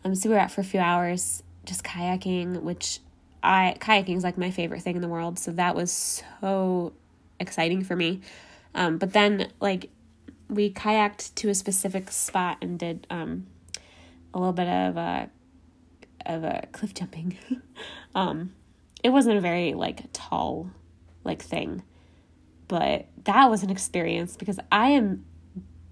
um, 0.05 0.15
so 0.15 0.29
we 0.29 0.35
were 0.35 0.41
out 0.41 0.51
for 0.51 0.61
a 0.61 0.65
few 0.65 0.81
hours 0.81 1.43
just 1.65 1.85
kayaking, 1.85 2.63
which 2.63 3.01
I 3.43 3.77
kayaking 3.79 4.17
is 4.17 4.25
like 4.25 4.39
my 4.39 4.51
favorite 4.51 4.83
thing 4.83 4.97
in 4.97 5.03
the 5.03 5.09
world. 5.09 5.39
So 5.39 5.53
that 5.53 5.75
was 5.75 6.23
so 6.41 6.93
exciting 7.39 7.85
for 7.85 7.97
me. 7.97 8.21
Um, 8.75 8.99
but 8.99 9.13
then 9.13 9.51
like 9.61 9.91
we 10.51 10.73
kayaked 10.73 11.35
to 11.37 11.49
a 11.49 11.55
specific 11.55 12.11
spot 12.11 12.59
and 12.61 12.79
did 12.79 13.07
um, 13.11 13.47
a 14.35 14.39
little 14.39 14.53
bit 14.53 14.69
of 14.69 14.97
a 14.97 15.31
of 16.27 16.45
a 16.45 16.67
cliff 16.73 16.93
jumping. 16.95 17.39
um, 18.15 18.53
it 19.03 19.11
wasn't 19.11 19.37
a 19.37 19.41
very 19.41 19.75
like 19.75 20.05
tall 20.13 20.71
like 21.25 21.43
thing, 21.43 21.83
but 22.69 23.07
that 23.25 23.51
was 23.51 23.63
an 23.63 23.71
experience 23.71 24.37
because 24.37 24.59
I 24.71 24.89
am 24.89 25.25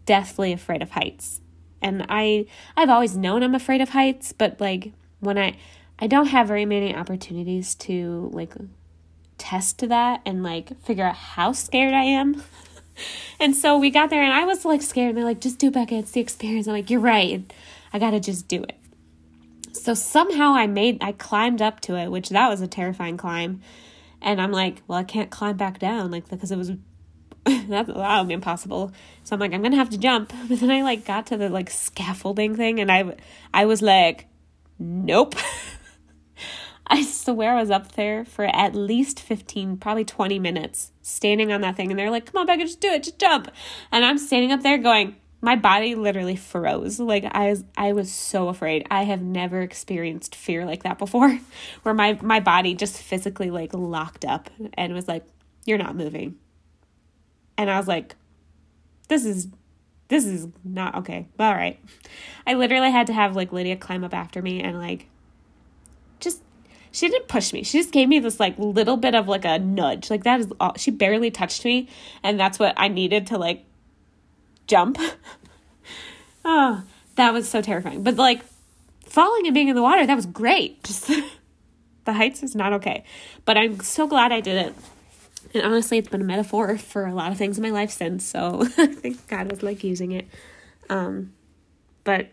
deathly 0.06 0.52
afraid 0.52 0.82
of 0.82 0.90
heights 0.90 1.40
and 1.82 2.04
I 2.08 2.46
I've 2.76 2.90
always 2.90 3.16
known 3.16 3.42
I'm 3.42 3.54
afraid 3.54 3.80
of 3.80 3.90
heights, 3.90 4.32
but 4.32 4.60
like 4.60 4.92
when 5.20 5.38
I 5.38 5.56
I 5.98 6.06
don't 6.06 6.26
have 6.26 6.48
very 6.48 6.64
many 6.64 6.94
opportunities 6.94 7.74
to 7.76 8.30
like 8.32 8.54
test 9.36 9.88
that 9.88 10.20
and 10.26 10.42
like 10.42 10.80
figure 10.82 11.04
out 11.04 11.16
how 11.16 11.52
scared 11.52 11.94
I 11.94 12.04
am. 12.04 12.42
and 13.40 13.54
so 13.54 13.78
we 13.78 13.90
got 13.90 14.10
there 14.10 14.22
and 14.22 14.32
I 14.32 14.44
was 14.44 14.64
like 14.64 14.82
scared 14.82 15.10
and 15.10 15.18
they're 15.18 15.24
like, 15.24 15.40
just 15.40 15.58
do 15.58 15.68
it, 15.68 15.74
Becca, 15.74 15.94
it's 15.96 16.12
the 16.12 16.20
experience. 16.20 16.66
I'm 16.66 16.74
like, 16.74 16.90
you're 16.90 17.00
right. 17.00 17.52
I 17.92 17.98
gotta 17.98 18.20
just 18.20 18.48
do 18.48 18.62
it. 18.62 18.76
So 19.72 19.94
somehow 19.94 20.54
I 20.54 20.66
made 20.66 21.02
I 21.02 21.12
climbed 21.12 21.62
up 21.62 21.80
to 21.80 21.96
it, 21.96 22.10
which 22.10 22.30
that 22.30 22.48
was 22.48 22.60
a 22.60 22.66
terrifying 22.66 23.16
climb. 23.16 23.60
And 24.20 24.40
I'm 24.40 24.52
like, 24.52 24.82
well, 24.88 24.98
I 24.98 25.04
can't 25.04 25.30
climb 25.30 25.56
back 25.56 25.78
down, 25.78 26.10
like 26.10 26.28
because 26.28 26.50
it 26.50 26.58
was 26.58 26.68
that 27.44 27.86
that 27.86 28.18
would 28.18 28.28
be 28.28 28.34
impossible. 28.34 28.92
So 29.24 29.34
I'm 29.34 29.40
like, 29.40 29.52
I'm 29.52 29.62
gonna 29.62 29.76
have 29.76 29.90
to 29.90 29.98
jump. 29.98 30.32
But 30.48 30.60
then 30.60 30.70
I 30.70 30.82
like 30.82 31.04
got 31.04 31.26
to 31.28 31.36
the 31.36 31.48
like 31.48 31.70
scaffolding 31.70 32.56
thing, 32.56 32.80
and 32.80 32.90
I 32.90 33.16
I 33.54 33.66
was 33.66 33.82
like, 33.82 34.26
nope. 34.78 35.34
I 36.90 37.02
swear 37.02 37.54
I 37.54 37.60
was 37.60 37.70
up 37.70 37.92
there 37.92 38.24
for 38.24 38.46
at 38.46 38.74
least 38.74 39.20
15, 39.20 39.76
probably 39.76 40.06
20 40.06 40.38
minutes 40.38 40.90
standing 41.08 41.52
on 41.52 41.60
that 41.62 41.76
thing. 41.76 41.90
And 41.90 41.98
they're 41.98 42.10
like, 42.10 42.30
come 42.30 42.40
on, 42.40 42.46
Becca, 42.46 42.64
just 42.64 42.80
do 42.80 42.88
it, 42.88 43.02
just 43.02 43.18
jump. 43.18 43.50
And 43.90 44.04
I'm 44.04 44.18
standing 44.18 44.52
up 44.52 44.62
there 44.62 44.78
going, 44.78 45.16
my 45.40 45.56
body 45.56 45.94
literally 45.94 46.36
froze. 46.36 46.98
Like 46.98 47.24
I 47.24 47.50
was, 47.50 47.64
I 47.76 47.92
was 47.92 48.12
so 48.12 48.48
afraid. 48.48 48.86
I 48.90 49.04
have 49.04 49.22
never 49.22 49.62
experienced 49.62 50.34
fear 50.34 50.64
like 50.64 50.82
that 50.82 50.98
before, 50.98 51.38
where 51.82 51.94
my, 51.94 52.18
my 52.22 52.40
body 52.40 52.74
just 52.74 52.96
physically 52.96 53.50
like 53.50 53.72
locked 53.72 54.24
up 54.24 54.50
and 54.74 54.94
was 54.94 55.08
like, 55.08 55.24
you're 55.64 55.78
not 55.78 55.96
moving. 55.96 56.36
And 57.56 57.70
I 57.70 57.78
was 57.78 57.88
like, 57.88 58.14
this 59.08 59.24
is 59.24 59.48
this 60.08 60.24
is 60.24 60.48
not 60.64 60.94
okay. 60.96 61.26
All 61.38 61.52
right. 61.52 61.78
I 62.46 62.54
literally 62.54 62.90
had 62.90 63.08
to 63.08 63.12
have 63.12 63.36
like 63.36 63.52
Lydia 63.52 63.76
climb 63.76 64.04
up 64.04 64.14
after 64.14 64.40
me 64.40 64.62
and 64.62 64.78
like 64.78 65.06
she 66.92 67.08
didn't 67.08 67.28
push 67.28 67.52
me. 67.52 67.62
She 67.62 67.78
just 67.78 67.92
gave 67.92 68.08
me 68.08 68.18
this 68.18 68.40
like 68.40 68.58
little 68.58 68.96
bit 68.96 69.14
of 69.14 69.28
like 69.28 69.44
a 69.44 69.58
nudge. 69.58 70.10
Like 70.10 70.24
that 70.24 70.40
is 70.40 70.52
all 70.60 70.74
she 70.76 70.90
barely 70.90 71.30
touched 71.30 71.64
me 71.64 71.88
and 72.22 72.38
that's 72.38 72.58
what 72.58 72.74
I 72.76 72.88
needed 72.88 73.26
to 73.28 73.38
like 73.38 73.64
jump. 74.66 74.98
oh, 76.44 76.82
that 77.16 77.32
was 77.32 77.48
so 77.48 77.60
terrifying. 77.60 78.02
But 78.02 78.16
like 78.16 78.42
falling 79.06 79.46
and 79.46 79.54
being 79.54 79.68
in 79.68 79.76
the 79.76 79.82
water, 79.82 80.06
that 80.06 80.16
was 80.16 80.26
great. 80.26 80.82
Just 80.84 81.10
the 82.04 82.12
heights 82.12 82.42
is 82.42 82.54
not 82.54 82.72
okay. 82.74 83.04
But 83.44 83.56
I'm 83.56 83.80
so 83.80 84.06
glad 84.06 84.32
I 84.32 84.40
did 84.40 84.66
it 84.66 84.74
and 85.54 85.62
honestly, 85.64 85.98
it's 85.98 86.08
been 86.08 86.20
a 86.20 86.24
metaphor 86.24 86.76
for 86.76 87.06
a 87.06 87.14
lot 87.14 87.32
of 87.32 87.38
things 87.38 87.58
in 87.58 87.62
my 87.62 87.70
life 87.70 87.90
since. 87.90 88.24
So 88.24 88.62
I 88.78 88.86
think 88.86 89.26
God 89.28 89.50
was 89.50 89.62
like 89.62 89.82
using 89.84 90.12
it. 90.12 90.28
Um, 90.90 91.32
but 92.04 92.28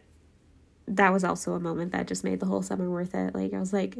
that 0.87 1.11
was 1.11 1.23
also 1.23 1.53
a 1.53 1.59
moment 1.59 1.91
that 1.93 2.07
just 2.07 2.23
made 2.23 2.39
the 2.39 2.45
whole 2.45 2.61
summer 2.61 2.89
worth 2.89 3.15
it. 3.15 3.33
Like 3.33 3.53
I 3.53 3.59
was 3.59 3.73
like, 3.73 3.97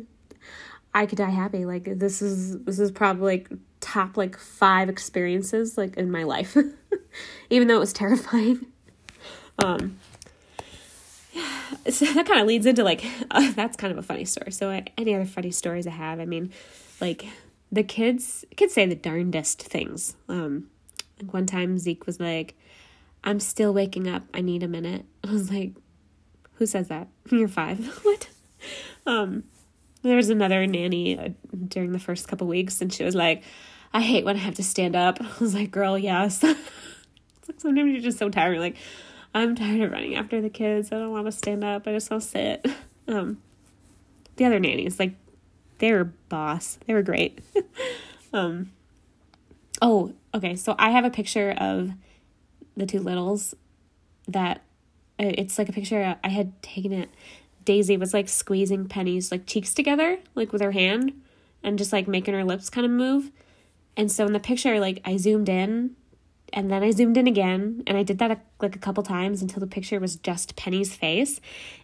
I 0.94 1.06
could 1.06 1.18
die 1.18 1.30
happy. 1.30 1.66
Like 1.66 1.84
this 2.00 2.22
is 2.22 2.60
this 2.64 2.80
is 2.80 2.92
probably 2.92 3.38
like 3.38 3.52
top 3.82 4.18
like 4.18 4.38
five 4.38 4.90
experiences 4.90 5.78
like 5.78 5.98
in 5.98 6.10
my 6.10 6.24
life, 6.24 6.58
even 7.50 7.68
though 7.68 7.76
it 7.76 7.80
was 7.80 7.94
terrifying. 7.94 8.68
Um, 9.64 9.98
so 11.90 12.06
that 12.14 12.26
kind 12.26 12.42
of 12.42 12.46
leads 12.48 12.66
into 12.66 12.84
like 12.84 13.06
uh, 13.32 13.52
that's 13.54 13.78
kind 13.78 13.92
of 13.92 13.98
a 13.98 14.04
funny 14.04 14.26
story. 14.26 14.52
So 14.52 14.70
uh, 14.70 14.82
any 14.98 15.16
other 15.16 15.26
funny 15.26 15.52
stories 15.52 15.88
I 15.88 15.92
have? 15.92 16.20
I 16.20 16.26
mean, 16.26 16.52
like 17.00 17.26
the 17.72 17.84
kids 17.84 18.46
kids 18.56 18.74
say 18.74 18.86
the 18.86 18.96
darndest 18.96 19.62
things. 19.62 20.16
Um, 20.28 20.70
like 21.22 21.34
one 21.34 21.46
time 21.46 21.78
Zeke 21.78 22.06
was 22.06 22.20
like, 22.20 22.56
"I'm 23.24 23.40
still 23.40 23.74
waking 23.74 24.08
up. 24.08 24.24
I 24.34 24.42
need 24.42 24.64
a 24.64 24.68
minute." 24.68 25.06
I 25.24 25.32
was 25.32 25.50
like, 25.52 25.72
"Who 26.56 26.66
says 26.66 26.88
that? 26.90 27.08
You're 27.30 27.48
five. 27.48 27.86
what?" 28.04 28.28
Um, 29.06 29.44
there 30.08 30.18
was 30.18 30.30
another 30.30 30.66
nanny 30.68 31.18
uh, 31.18 31.30
during 31.68 31.92
the 31.92 32.00
first 32.00 32.28
couple 32.28 32.48
weeks, 32.48 32.82
and 32.82 32.94
she 32.94 33.04
was 33.04 33.16
like, 33.16 33.44
"I 33.94 34.02
hate 34.02 34.26
when 34.26 34.36
I 34.36 34.40
have 34.40 34.56
to 34.56 34.64
stand 34.64 34.96
up." 34.96 35.18
I 35.22 35.28
was 35.40 35.54
like, 35.54 35.72
"Girl, 35.72 35.98
yes." 35.98 36.44
like 36.44 36.58
sometimes 37.58 37.92
you're 37.92 38.02
just 38.02 38.18
so 38.18 38.30
tired. 38.30 38.54
You're 38.54 38.62
like, 38.62 38.78
I'm 39.34 39.56
tired 39.56 39.82
of 39.82 39.92
running 39.92 40.16
after 40.16 40.42
the 40.42 40.50
kids. 40.50 40.92
I 40.92 40.98
don't 40.98 41.12
want 41.12 41.26
to 41.26 41.32
stand 41.32 41.64
up. 41.64 41.88
I 41.88 41.92
just 41.92 42.10
want 42.10 42.24
to 42.24 42.30
sit. 42.30 42.66
Um, 43.08 43.40
the 44.36 44.46
other 44.46 44.60
nannies, 44.60 44.98
like 44.98 45.14
they 45.78 45.92
were 45.92 46.06
boss. 46.06 46.80
They 46.88 46.96
were 46.96 47.04
great. 47.04 47.38
um, 48.34 48.72
oh, 49.80 50.14
okay. 50.34 50.56
So 50.56 50.74
I 50.80 50.90
have 50.90 51.06
a 51.06 51.12
picture 51.12 51.52
of 51.52 51.92
the 52.76 52.88
two 52.88 53.00
littles 53.00 53.54
that 54.28 54.64
it's 55.20 55.60
like 55.60 55.70
a 55.70 55.72
picture 55.72 56.18
I 56.24 56.30
had 56.30 56.60
taken 56.64 56.92
it. 56.94 57.10
Daisy 57.66 57.98
was 57.98 58.14
like 58.14 58.30
squeezing 58.30 58.88
Penny's 58.88 59.32
like 59.32 59.46
cheeks 59.46 59.74
together, 59.74 60.20
like 60.36 60.54
with 60.54 60.62
her 60.62 60.72
hand, 60.72 61.14
and 61.64 61.78
just 61.78 61.92
like 61.92 62.08
making 62.08 62.34
her 62.34 62.44
lips 62.44 62.70
kind 62.70 62.86
of 62.86 62.92
move. 62.92 63.32
And 63.98 64.12
so 64.12 64.26
in 64.26 64.34
the 64.34 64.40
picture, 64.40 64.80
like 64.80 65.02
I 65.06 65.18
zoomed 65.18 65.50
in 65.50 65.96
and 66.54 66.72
then 66.72 66.84
I 66.84 66.92
zoomed 66.92 67.18
in 67.18 67.28
again 67.28 67.84
and 67.88 67.98
I 67.98 68.04
did 68.04 68.20
that 68.20 68.46
like 68.62 68.76
a 68.76 68.80
couple 68.80 69.04
times 69.04 69.42
until 69.42 69.60
the 69.60 69.68
picture 69.68 70.00
was 70.00 70.16
just 70.16 70.56
Penny's 70.56 70.96
face. 70.96 71.42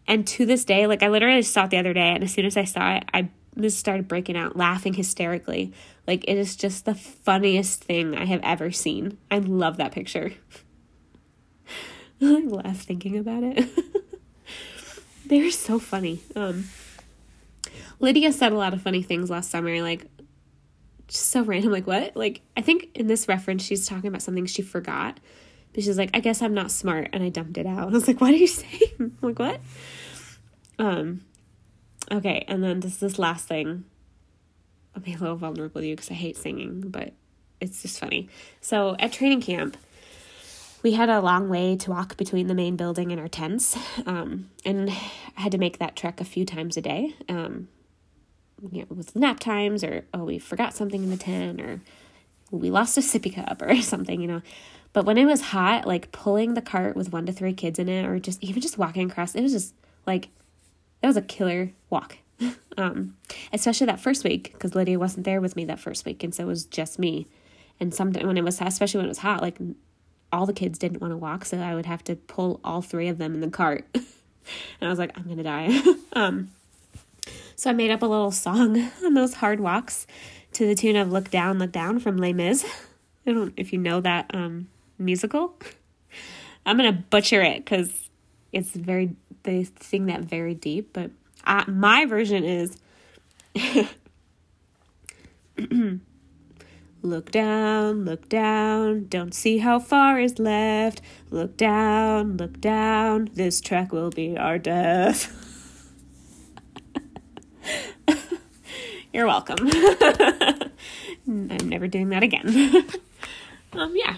And 0.08 0.28
to 0.28 0.46
this 0.46 0.64
day, 0.66 0.88
like 0.88 1.04
I 1.04 1.10
literally 1.10 1.42
saw 1.42 1.66
it 1.66 1.72
the 1.72 1.78
other 1.78 1.94
day 1.94 2.10
and 2.10 2.24
as 2.24 2.34
soon 2.34 2.46
as 2.46 2.58
I 2.58 2.66
saw 2.66 2.96
it, 2.96 3.04
I 3.14 3.30
just 3.60 3.80
started 3.80 4.08
breaking 4.08 4.38
out 4.38 4.56
laughing 4.56 4.94
hysterically. 4.94 5.74
Like 6.08 6.24
it 6.28 6.38
is 6.38 6.56
just 6.56 6.86
the 6.86 6.96
funniest 6.96 7.84
thing 7.84 8.16
I 8.16 8.26
have 8.26 8.42
ever 8.44 8.72
seen. 8.72 9.18
I 9.30 9.40
love 9.40 9.78
that 9.78 9.92
picture. 9.92 10.34
I 12.22 12.42
laugh 12.46 12.82
thinking 12.82 13.18
about 13.18 13.44
it. 13.44 13.68
they 15.32 15.42
were 15.42 15.50
so 15.50 15.80
funny. 15.80 16.20
Um 16.36 16.66
Lydia 18.00 18.32
said 18.34 18.52
a 18.52 18.58
lot 18.58 18.74
of 18.74 18.82
funny 18.82 19.02
things 19.02 19.30
last 19.30 19.50
summer, 19.50 19.82
like 19.82 20.06
just 21.12 21.28
so 21.28 21.44
random. 21.44 21.72
Like, 21.72 21.86
what? 21.86 22.16
Like, 22.16 22.42
I 22.56 22.62
think 22.62 22.90
in 22.96 23.08
this 23.08 23.28
reference, 23.28 23.64
she's 23.64 23.86
talking 23.86 24.08
about 24.08 24.22
something 24.22 24.46
she 24.46 24.62
forgot. 24.62 25.20
But 25.74 25.84
she's 25.84 25.98
like, 25.98 26.10
I 26.14 26.20
guess 26.20 26.42
I'm 26.42 26.54
not 26.54 26.72
smart. 26.72 27.10
And 27.14 27.22
I 27.24 27.30
dumped 27.30 27.58
it 27.58 27.66
out. 27.66 27.80
I 27.90 27.92
was 27.92 28.08
like, 28.08 28.20
what 28.20 28.32
are 28.32 28.38
you 28.38 28.48
saying? 28.48 29.18
Like, 29.22 29.38
what? 29.38 29.62
Um, 30.80 31.22
okay. 32.12 32.46
And 32.48 32.64
then 32.64 32.80
this, 32.80 32.98
this 32.98 33.20
last 33.20 33.48
thing. 33.48 33.86
I'll 34.96 35.02
be 35.02 35.14
a 35.14 35.18
little 35.18 35.38
vulnerable 35.38 35.80
to 35.82 35.88
you 35.88 35.96
because 35.96 36.12
I 36.12 36.16
hate 36.16 36.36
singing, 36.36 36.82
but 36.90 37.14
it's 37.62 37.82
just 37.82 38.00
funny. 38.00 38.28
So 38.60 38.96
at 39.00 39.14
training 39.14 39.42
camp, 39.42 39.78
we 40.84 40.94
had 40.94 41.10
a 41.10 41.22
long 41.22 41.50
way 41.50 41.76
to 41.78 41.90
walk 41.90 42.18
between 42.18 42.48
the 42.48 42.56
main 42.56 42.76
building 42.76 43.12
and 43.12 43.22
our 43.22 43.28
tents. 43.28 43.78
Um, 44.06 44.50
and 44.66 44.90
I 44.90 45.42
had 45.42 45.52
to 45.52 45.58
make 45.58 45.80
that 45.80 45.96
trek 45.96 46.20
a 46.20 46.26
few 46.26 46.46
times 46.46 46.78
a 46.78 46.82
day. 46.82 47.16
Um, 47.30 47.68
you 48.72 48.82
know, 48.82 48.88
with 48.90 49.16
nap 49.16 49.40
times 49.40 49.84
or 49.84 50.06
oh 50.14 50.24
we 50.24 50.38
forgot 50.38 50.74
something 50.74 51.04
in 51.04 51.10
the 51.10 51.18
tent 51.18 51.60
or 51.60 51.82
we 52.52 52.70
lost 52.70 52.98
a 52.98 53.02
sippy 53.02 53.34
cup 53.34 53.62
or 53.62 53.76
something, 53.82 54.22
you 54.22 54.28
know. 54.28 54.42
But 54.94 55.06
when 55.06 55.18
it 55.18 55.26
was 55.26 55.42
hot, 55.42 55.88
like 55.88 56.12
pulling 56.12 56.54
the 56.54 56.62
cart 56.62 56.96
with 56.96 57.14
one 57.14 57.26
to 57.26 57.32
three 57.32 57.54
kids 57.54 57.80
in 57.80 57.88
it 57.88 58.06
or 58.06 58.20
just 58.20 58.44
even 58.44 58.62
just 58.62 58.78
walking 58.78 59.10
across, 59.10 59.36
it 59.36 59.42
was 59.42 59.54
just 59.54 59.74
like 60.06 60.30
it 61.02 61.08
was 61.08 61.18
a 61.18 61.22
killer 61.22 61.72
walk. 61.90 62.18
um, 62.78 63.16
especially 63.54 63.86
that 63.86 64.00
first 64.00 64.24
week 64.24 64.52
because 64.54 64.76
Lydia 64.76 64.98
wasn't 64.98 65.26
there 65.26 65.40
with 65.40 65.56
me 65.56 65.66
that 65.66 65.80
first 65.80 66.06
week, 66.06 66.24
and 66.24 66.34
so 66.34 66.44
it 66.44 66.48
was 66.48 66.66
just 66.66 67.00
me. 67.00 67.28
And 67.80 67.94
some 67.94 68.12
when 68.14 68.38
it 68.38 68.44
was 68.44 68.62
especially 68.62 69.00
when 69.00 69.06
it 69.06 69.10
was 69.10 69.20
hot, 69.20 69.42
like 69.42 69.58
all 70.32 70.46
the 70.46 70.54
kids 70.54 70.78
didn't 70.78 71.02
want 71.02 71.12
to 71.12 71.18
walk, 71.18 71.46
so 71.46 71.58
I 71.58 71.76
would 71.76 71.86
have 71.86 72.04
to 72.06 72.16
pull 72.16 72.60
all 72.64 72.82
three 72.82 73.08
of 73.08 73.18
them 73.18 73.34
in 73.34 73.42
the 73.42 73.50
cart. 73.50 73.86
and 73.94 74.04
I 74.82 74.88
was 74.88 75.00
like, 75.00 75.18
I'm 75.18 75.24
gonna 75.28 75.44
die. 75.44 75.78
um, 76.14 76.52
so 77.56 77.70
I 77.70 77.74
made 77.74 77.92
up 77.92 78.02
a 78.02 78.06
little 78.06 78.32
song 78.32 78.90
on 79.04 79.14
those 79.14 79.36
hard 79.36 79.60
walks 79.60 80.08
to 80.54 80.66
the 80.66 80.76
tune 80.76 80.96
of 80.96 81.12
Look 81.12 81.30
Down, 81.30 81.60
Look 81.60 81.72
Down 81.72 82.00
from 82.00 82.18
Les 82.18 82.34
Mis. 82.34 82.66
I 83.26 83.32
don't 83.32 83.54
if 83.58 83.72
you 83.72 83.80
know 83.80 84.02
that 84.02 84.32
um, 84.34 84.68
musical. 84.98 85.56
I'm 86.66 86.78
to 86.78 86.92
butcher 86.92 87.42
it 87.42 87.66
because 87.66 88.10
it's 88.52 88.72
very, 88.72 89.16
they 89.44 89.68
sing 89.80 90.08
that 90.08 90.22
very 90.22 90.54
deep, 90.54 90.92
but 90.94 91.12
uh, 91.46 91.64
my 91.68 92.06
version 92.06 92.44
is 92.44 92.78
Look 97.04 97.32
down, 97.32 98.06
look 98.06 98.30
down, 98.30 99.08
don't 99.08 99.34
see 99.34 99.58
how 99.58 99.80
far 99.80 100.20
is 100.20 100.38
left. 100.38 101.02
Look 101.32 101.58
down, 101.58 102.38
look 102.38 102.62
down, 102.62 103.32
this 103.34 103.60
track 103.60 103.92
will 103.92 104.12
be 104.12 104.38
our 104.38 104.60
death. 104.60 105.36
You're 109.14 109.26
welcome. 109.26 109.58
I'm 111.28 111.70
never 111.70 111.88
doing 111.88 112.10
that 112.10 112.22
again. 112.22 112.86
um, 113.74 113.94
yeah. 113.96 114.18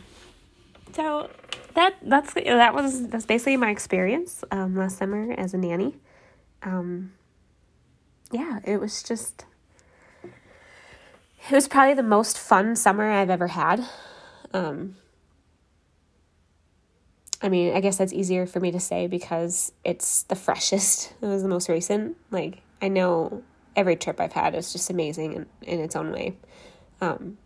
So 0.93 1.29
that 1.75 1.95
that's 2.03 2.33
that 2.33 2.73
was 2.73 3.07
that's 3.07 3.25
basically 3.25 3.57
my 3.57 3.71
experience 3.71 4.43
um, 4.51 4.75
last 4.75 4.97
summer 4.97 5.33
as 5.33 5.53
a 5.53 5.57
nanny. 5.57 5.95
Um, 6.61 7.13
yeah, 8.31 8.59
it 8.65 8.79
was 8.79 9.01
just 9.03 9.45
it 11.49 11.53
was 11.53 11.67
probably 11.67 11.93
the 11.93 12.03
most 12.03 12.37
fun 12.37 12.75
summer 12.75 13.09
I've 13.09 13.29
ever 13.29 13.47
had. 13.47 13.85
Um, 14.53 14.95
I 17.41 17.49
mean, 17.49 17.75
I 17.75 17.81
guess 17.81 17.97
that's 17.97 18.13
easier 18.13 18.45
for 18.45 18.61
me 18.61 18.71
to 18.71 18.79
say 18.79 19.07
because 19.07 19.73
it's 19.83 20.23
the 20.23 20.35
freshest. 20.35 21.13
It 21.21 21.27
was 21.27 21.41
the 21.41 21.49
most 21.49 21.67
recent. 21.67 22.17
Like 22.31 22.61
I 22.81 22.87
know 22.87 23.43
every 23.75 23.95
trip 23.95 24.19
I've 24.19 24.33
had 24.33 24.55
is 24.55 24.71
just 24.71 24.89
amazing 24.89 25.33
in, 25.33 25.45
in 25.61 25.79
its 25.79 25.95
own 25.95 26.11
way. 26.11 26.37
Um, 27.01 27.37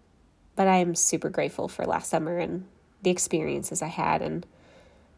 but 0.56 0.68
I 0.68 0.78
am 0.78 0.94
super 0.94 1.30
grateful 1.30 1.68
for 1.68 1.86
last 1.86 2.10
summer 2.10 2.38
and 2.38 2.66
the 3.02 3.10
experiences 3.10 3.82
I 3.82 3.88
had 3.88 4.22
and 4.22 4.46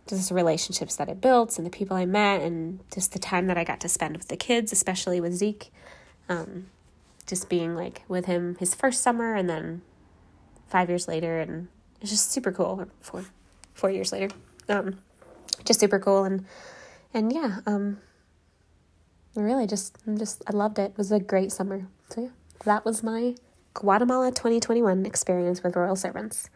just 0.07 0.29
the 0.29 0.35
relationships 0.35 0.95
that 0.95 1.09
I 1.09 1.13
built 1.13 1.57
and 1.57 1.65
the 1.65 1.71
people 1.71 1.95
I 1.95 2.05
met 2.05 2.41
and 2.41 2.79
just 2.93 3.13
the 3.13 3.19
time 3.19 3.47
that 3.47 3.57
I 3.57 3.63
got 3.63 3.79
to 3.81 3.89
spend 3.89 4.17
with 4.17 4.27
the 4.27 4.37
kids, 4.37 4.71
especially 4.71 5.21
with 5.21 5.33
Zeke. 5.33 5.71
Um, 6.27 6.67
just 7.29 7.47
being 7.47 7.75
like 7.75 8.03
with 8.07 8.25
him 8.25 8.55
his 8.59 8.73
first 8.73 9.01
summer 9.01 9.35
and 9.35 9.49
then 9.49 9.81
five 10.67 10.89
years 10.89 11.07
later 11.07 11.39
and 11.39 11.67
it's 12.01 12.11
just 12.11 12.31
super 12.31 12.51
cool. 12.51 12.87
Four 12.99 13.25
four 13.73 13.89
years 13.89 14.11
later. 14.11 14.33
Um, 14.67 14.99
just 15.65 15.79
super 15.79 15.99
cool 15.99 16.23
and 16.23 16.45
and 17.13 17.31
yeah, 17.33 17.59
um, 17.65 17.99
really 19.35 19.67
just 19.67 19.97
I'm 20.07 20.17
just 20.17 20.43
I 20.47 20.55
loved 20.55 20.79
it. 20.79 20.91
It 20.91 20.97
was 20.97 21.11
a 21.11 21.19
great 21.19 21.51
summer. 21.51 21.87
So 22.09 22.21
yeah, 22.21 22.29
that 22.65 22.85
was 22.85 23.03
my 23.03 23.35
Guatemala 23.73 24.31
2021 24.31 25.05
experience 25.05 25.63
with 25.63 25.75
Royal 25.75 25.95
Servants. 25.95 26.49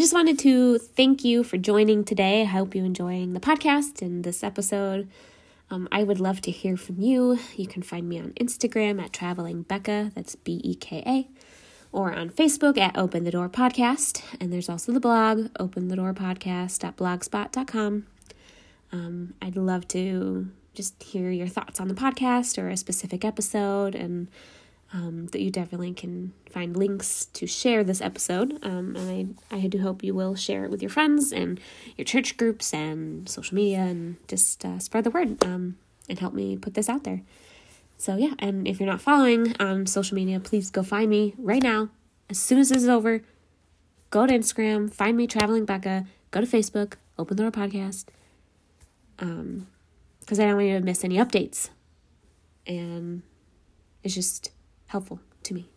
I 0.00 0.02
just 0.02 0.14
wanted 0.14 0.38
to 0.38 0.78
thank 0.78 1.24
you 1.26 1.44
for 1.44 1.58
joining 1.58 2.04
today. 2.04 2.40
I 2.40 2.46
hope 2.46 2.74
you're 2.74 2.86
enjoying 2.86 3.34
the 3.34 3.38
podcast 3.38 4.00
and 4.00 4.24
this 4.24 4.42
episode. 4.42 5.10
Um, 5.70 5.90
I 5.92 6.04
would 6.04 6.18
love 6.18 6.40
to 6.40 6.50
hear 6.50 6.78
from 6.78 7.02
you. 7.02 7.38
You 7.54 7.66
can 7.66 7.82
find 7.82 8.08
me 8.08 8.18
on 8.18 8.30
Instagram 8.40 8.98
at 8.98 9.12
Traveling 9.12 9.60
Becca, 9.60 10.10
That's 10.14 10.36
B 10.36 10.58
E 10.64 10.74
K 10.74 11.02
A 11.06 11.28
or 11.92 12.14
on 12.14 12.30
Facebook 12.30 12.78
at 12.78 12.96
Open 12.96 13.24
the 13.24 13.30
Door 13.30 13.50
Podcast. 13.50 14.22
And 14.40 14.50
there's 14.50 14.70
also 14.70 14.90
the 14.90 15.00
blog, 15.00 15.50
Open 15.60 15.88
the 15.88 15.96
Door 15.96 16.14
Podcast.blogspot.com. 16.14 18.06
Um, 18.92 19.34
I'd 19.42 19.56
love 19.56 19.86
to 19.88 20.48
just 20.72 21.02
hear 21.02 21.30
your 21.30 21.46
thoughts 21.46 21.78
on 21.78 21.88
the 21.88 21.94
podcast 21.94 22.56
or 22.56 22.70
a 22.70 22.76
specific 22.78 23.22
episode, 23.22 23.94
and 23.94 24.28
um, 24.92 25.26
that 25.28 25.40
you 25.40 25.50
definitely 25.50 25.92
can 25.94 26.32
find 26.50 26.76
links 26.76 27.26
to 27.26 27.46
share 27.46 27.84
this 27.84 28.00
episode. 28.00 28.58
Um, 28.62 28.96
and 28.96 29.36
I, 29.50 29.56
I 29.56 29.66
do 29.68 29.80
hope 29.80 30.02
you 30.02 30.14
will 30.14 30.34
share 30.34 30.64
it 30.64 30.70
with 30.70 30.82
your 30.82 30.90
friends 30.90 31.32
and 31.32 31.60
your 31.96 32.04
church 32.04 32.36
groups 32.36 32.74
and 32.74 33.28
social 33.28 33.54
media 33.54 33.80
and 33.80 34.16
just 34.26 34.64
uh, 34.64 34.78
spread 34.78 35.04
the 35.04 35.10
word 35.10 35.42
um, 35.44 35.76
and 36.08 36.18
help 36.18 36.34
me 36.34 36.56
put 36.56 36.74
this 36.74 36.88
out 36.88 37.04
there. 37.04 37.22
So, 37.98 38.16
yeah, 38.16 38.32
and 38.38 38.66
if 38.66 38.80
you're 38.80 38.88
not 38.88 39.00
following 39.00 39.54
on 39.60 39.86
social 39.86 40.14
media, 40.14 40.40
please 40.40 40.70
go 40.70 40.82
find 40.82 41.10
me 41.10 41.34
right 41.38 41.62
now. 41.62 41.90
As 42.28 42.38
soon 42.38 42.58
as 42.58 42.70
this 42.70 42.82
is 42.82 42.88
over, 42.88 43.22
go 44.08 44.26
to 44.26 44.32
Instagram, 44.32 44.92
find 44.92 45.16
me 45.16 45.26
traveling 45.26 45.66
Becca, 45.66 46.06
go 46.30 46.40
to 46.40 46.46
Facebook, 46.46 46.94
open 47.18 47.36
the 47.36 47.42
door 47.42 47.52
podcast. 47.52 48.06
Um, 49.18 49.66
because 50.20 50.40
I 50.40 50.46
don't 50.46 50.56
want 50.56 50.68
you 50.68 50.78
to 50.78 50.84
miss 50.84 51.04
any 51.04 51.16
updates. 51.16 51.70
And 52.66 53.22
it's 54.02 54.14
just 54.14 54.50
helpful 54.90 55.20
to 55.44 55.54
me. 55.54 55.68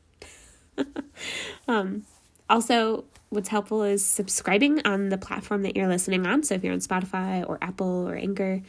um, 1.67 2.03
also, 2.49 3.05
what's 3.29 3.49
helpful 3.49 3.83
is 3.83 4.03
subscribing 4.03 4.85
on 4.85 5.09
the 5.09 5.17
platform 5.17 5.63
that 5.63 5.75
you're 5.75 5.87
listening 5.87 6.25
on. 6.25 6.43
So 6.43 6.55
if 6.55 6.63
you're 6.63 6.73
on 6.73 6.79
Spotify 6.79 7.47
or 7.47 7.57
Apple 7.61 8.07
or 8.07 8.15
Anchor, 8.15 8.61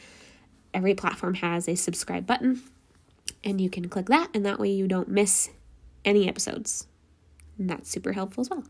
every 0.73 0.93
platform 0.93 1.35
has 1.35 1.67
a 1.67 1.75
subscribe 1.75 2.25
button 2.25 2.61
and 3.43 3.61
you 3.61 3.69
can 3.69 3.87
click 3.89 4.07
that, 4.07 4.29
and 4.33 4.45
that 4.45 4.59
way 4.59 4.69
you 4.69 4.87
don't 4.87 5.07
miss 5.07 5.49
any 6.03 6.27
episodes. 6.27 6.87
And 7.57 7.69
that's 7.69 7.89
super 7.89 8.13
helpful 8.13 8.41
as 8.41 8.49
well. 8.49 8.63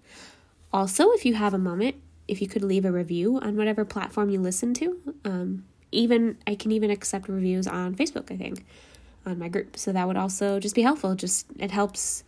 Also, 0.71 1.11
if 1.11 1.25
you 1.25 1.33
have 1.35 1.53
a 1.53 1.57
moment, 1.57 1.95
if 2.27 2.41
you 2.41 2.47
could 2.47 2.63
leave 2.63 2.85
a 2.85 2.91
review 2.91 3.39
on 3.39 3.55
whatever 3.55 3.85
platform 3.85 4.29
you 4.29 4.39
listen 4.39 4.73
to, 4.75 5.15
um, 5.23 5.65
even 5.91 6.37
I 6.45 6.55
can 6.55 6.71
even 6.71 6.91
accept 6.91 7.29
reviews 7.29 7.67
on 7.67 7.95
Facebook, 7.95 8.31
I 8.31 8.37
think, 8.37 8.65
on 9.25 9.39
my 9.39 9.49
group. 9.49 9.77
So 9.77 9.91
that 9.91 10.07
would 10.07 10.17
also 10.17 10.59
just 10.59 10.75
be 10.75 10.81
helpful. 10.81 11.15
Just 11.15 11.47
it 11.57 11.71
helps. 11.71 12.23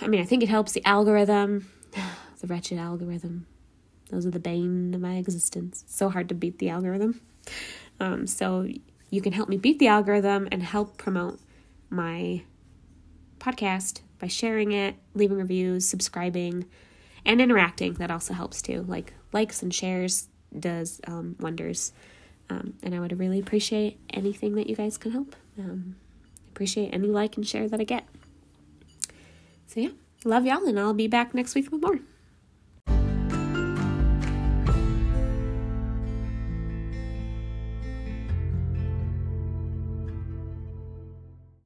I 0.00 0.06
mean, 0.06 0.20
I 0.20 0.24
think 0.24 0.42
it 0.42 0.48
helps 0.48 0.72
the 0.72 0.84
algorithm, 0.84 1.70
the 2.40 2.46
wretched 2.46 2.78
algorithm. 2.78 3.46
Those 4.10 4.26
are 4.26 4.30
the 4.30 4.38
bane 4.38 4.92
of 4.94 5.00
my 5.00 5.16
existence. 5.16 5.82
It's 5.82 5.96
so 5.96 6.10
hard 6.10 6.28
to 6.28 6.34
beat 6.34 6.58
the 6.58 6.68
algorithm. 6.68 7.20
Um, 7.98 8.26
so 8.26 8.68
you 9.10 9.20
can 9.20 9.32
help 9.32 9.48
me 9.48 9.56
beat 9.56 9.78
the 9.78 9.88
algorithm 9.88 10.48
and 10.52 10.62
help 10.62 10.98
promote 10.98 11.40
my 11.88 12.42
podcast 13.38 14.00
by 14.18 14.26
sharing 14.26 14.72
it, 14.72 14.96
leaving 15.14 15.36
reviews, 15.36 15.86
subscribing, 15.86 16.66
and 17.24 17.40
interacting. 17.40 17.94
That 17.94 18.10
also 18.10 18.34
helps 18.34 18.62
too. 18.62 18.84
Like 18.86 19.14
likes 19.32 19.62
and 19.62 19.72
shares 19.72 20.28
does 20.58 21.00
um, 21.06 21.36
wonders. 21.40 21.92
Um, 22.50 22.74
and 22.82 22.94
I 22.94 23.00
would 23.00 23.18
really 23.18 23.38
appreciate 23.38 23.98
anything 24.10 24.54
that 24.56 24.68
you 24.68 24.76
guys 24.76 24.98
can 24.98 25.12
help. 25.12 25.34
Um, 25.58 25.96
appreciate 26.50 26.90
any 26.92 27.08
like 27.08 27.36
and 27.36 27.46
share 27.46 27.68
that 27.68 27.80
I 27.80 27.84
get. 27.84 28.06
So 29.66 29.80
yeah, 29.80 29.90
love 30.24 30.46
y'all, 30.46 30.66
and 30.66 30.78
I'll 30.78 30.94
be 30.94 31.06
back 31.06 31.34
next 31.34 31.54
week 31.54 31.70
with 31.70 31.82
more. 31.82 32.00